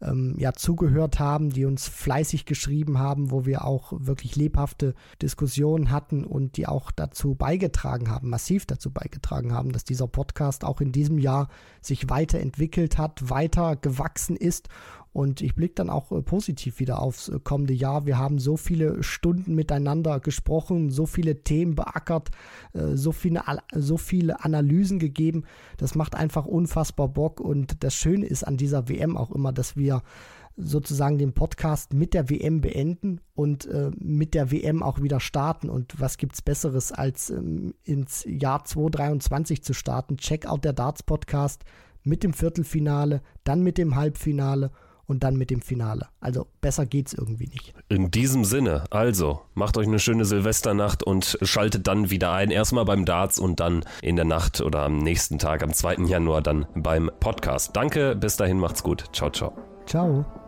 [0.00, 5.90] ähm, ja, zugehört haben, die uns fleißig geschrieben haben, wo wir auch wirklich lebhafte Diskussionen
[5.90, 10.80] hatten und die auch dazu beigetragen haben, massiv dazu beigetragen haben, dass dieser Podcast auch
[10.80, 11.48] in diesem Jahr
[11.80, 14.68] sich weiterentwickelt hat, weiter gewachsen ist
[15.16, 18.04] und ich blicke dann auch äh, positiv wieder aufs äh, kommende Jahr.
[18.04, 22.28] Wir haben so viele Stunden miteinander gesprochen, so viele Themen beackert,
[22.74, 23.40] äh, so viele,
[23.74, 25.44] so viele Analysen gegeben.
[25.78, 27.40] Das macht einfach unfassbar Bock.
[27.40, 30.02] Und das Schöne ist an dieser WM auch immer, dass wir
[30.58, 35.70] sozusagen den Podcast mit der WM beenden und äh, mit der WM auch wieder starten.
[35.70, 40.18] Und was gibt es Besseres, als ähm, ins Jahr 2023 zu starten?
[40.18, 41.64] Check out der Darts Podcast
[42.02, 44.72] mit dem Viertelfinale, dann mit dem Halbfinale
[45.06, 46.08] und dann mit dem Finale.
[46.20, 47.74] Also besser geht's irgendwie nicht.
[47.88, 52.50] In diesem Sinne, also macht euch eine schöne Silvesternacht und schaltet dann wieder ein.
[52.50, 56.06] Erstmal beim Darts und dann in der Nacht oder am nächsten Tag, am 2.
[56.06, 57.74] Januar, dann beim Podcast.
[57.74, 59.04] Danke, bis dahin macht's gut.
[59.12, 59.52] Ciao, ciao.
[59.86, 60.45] Ciao.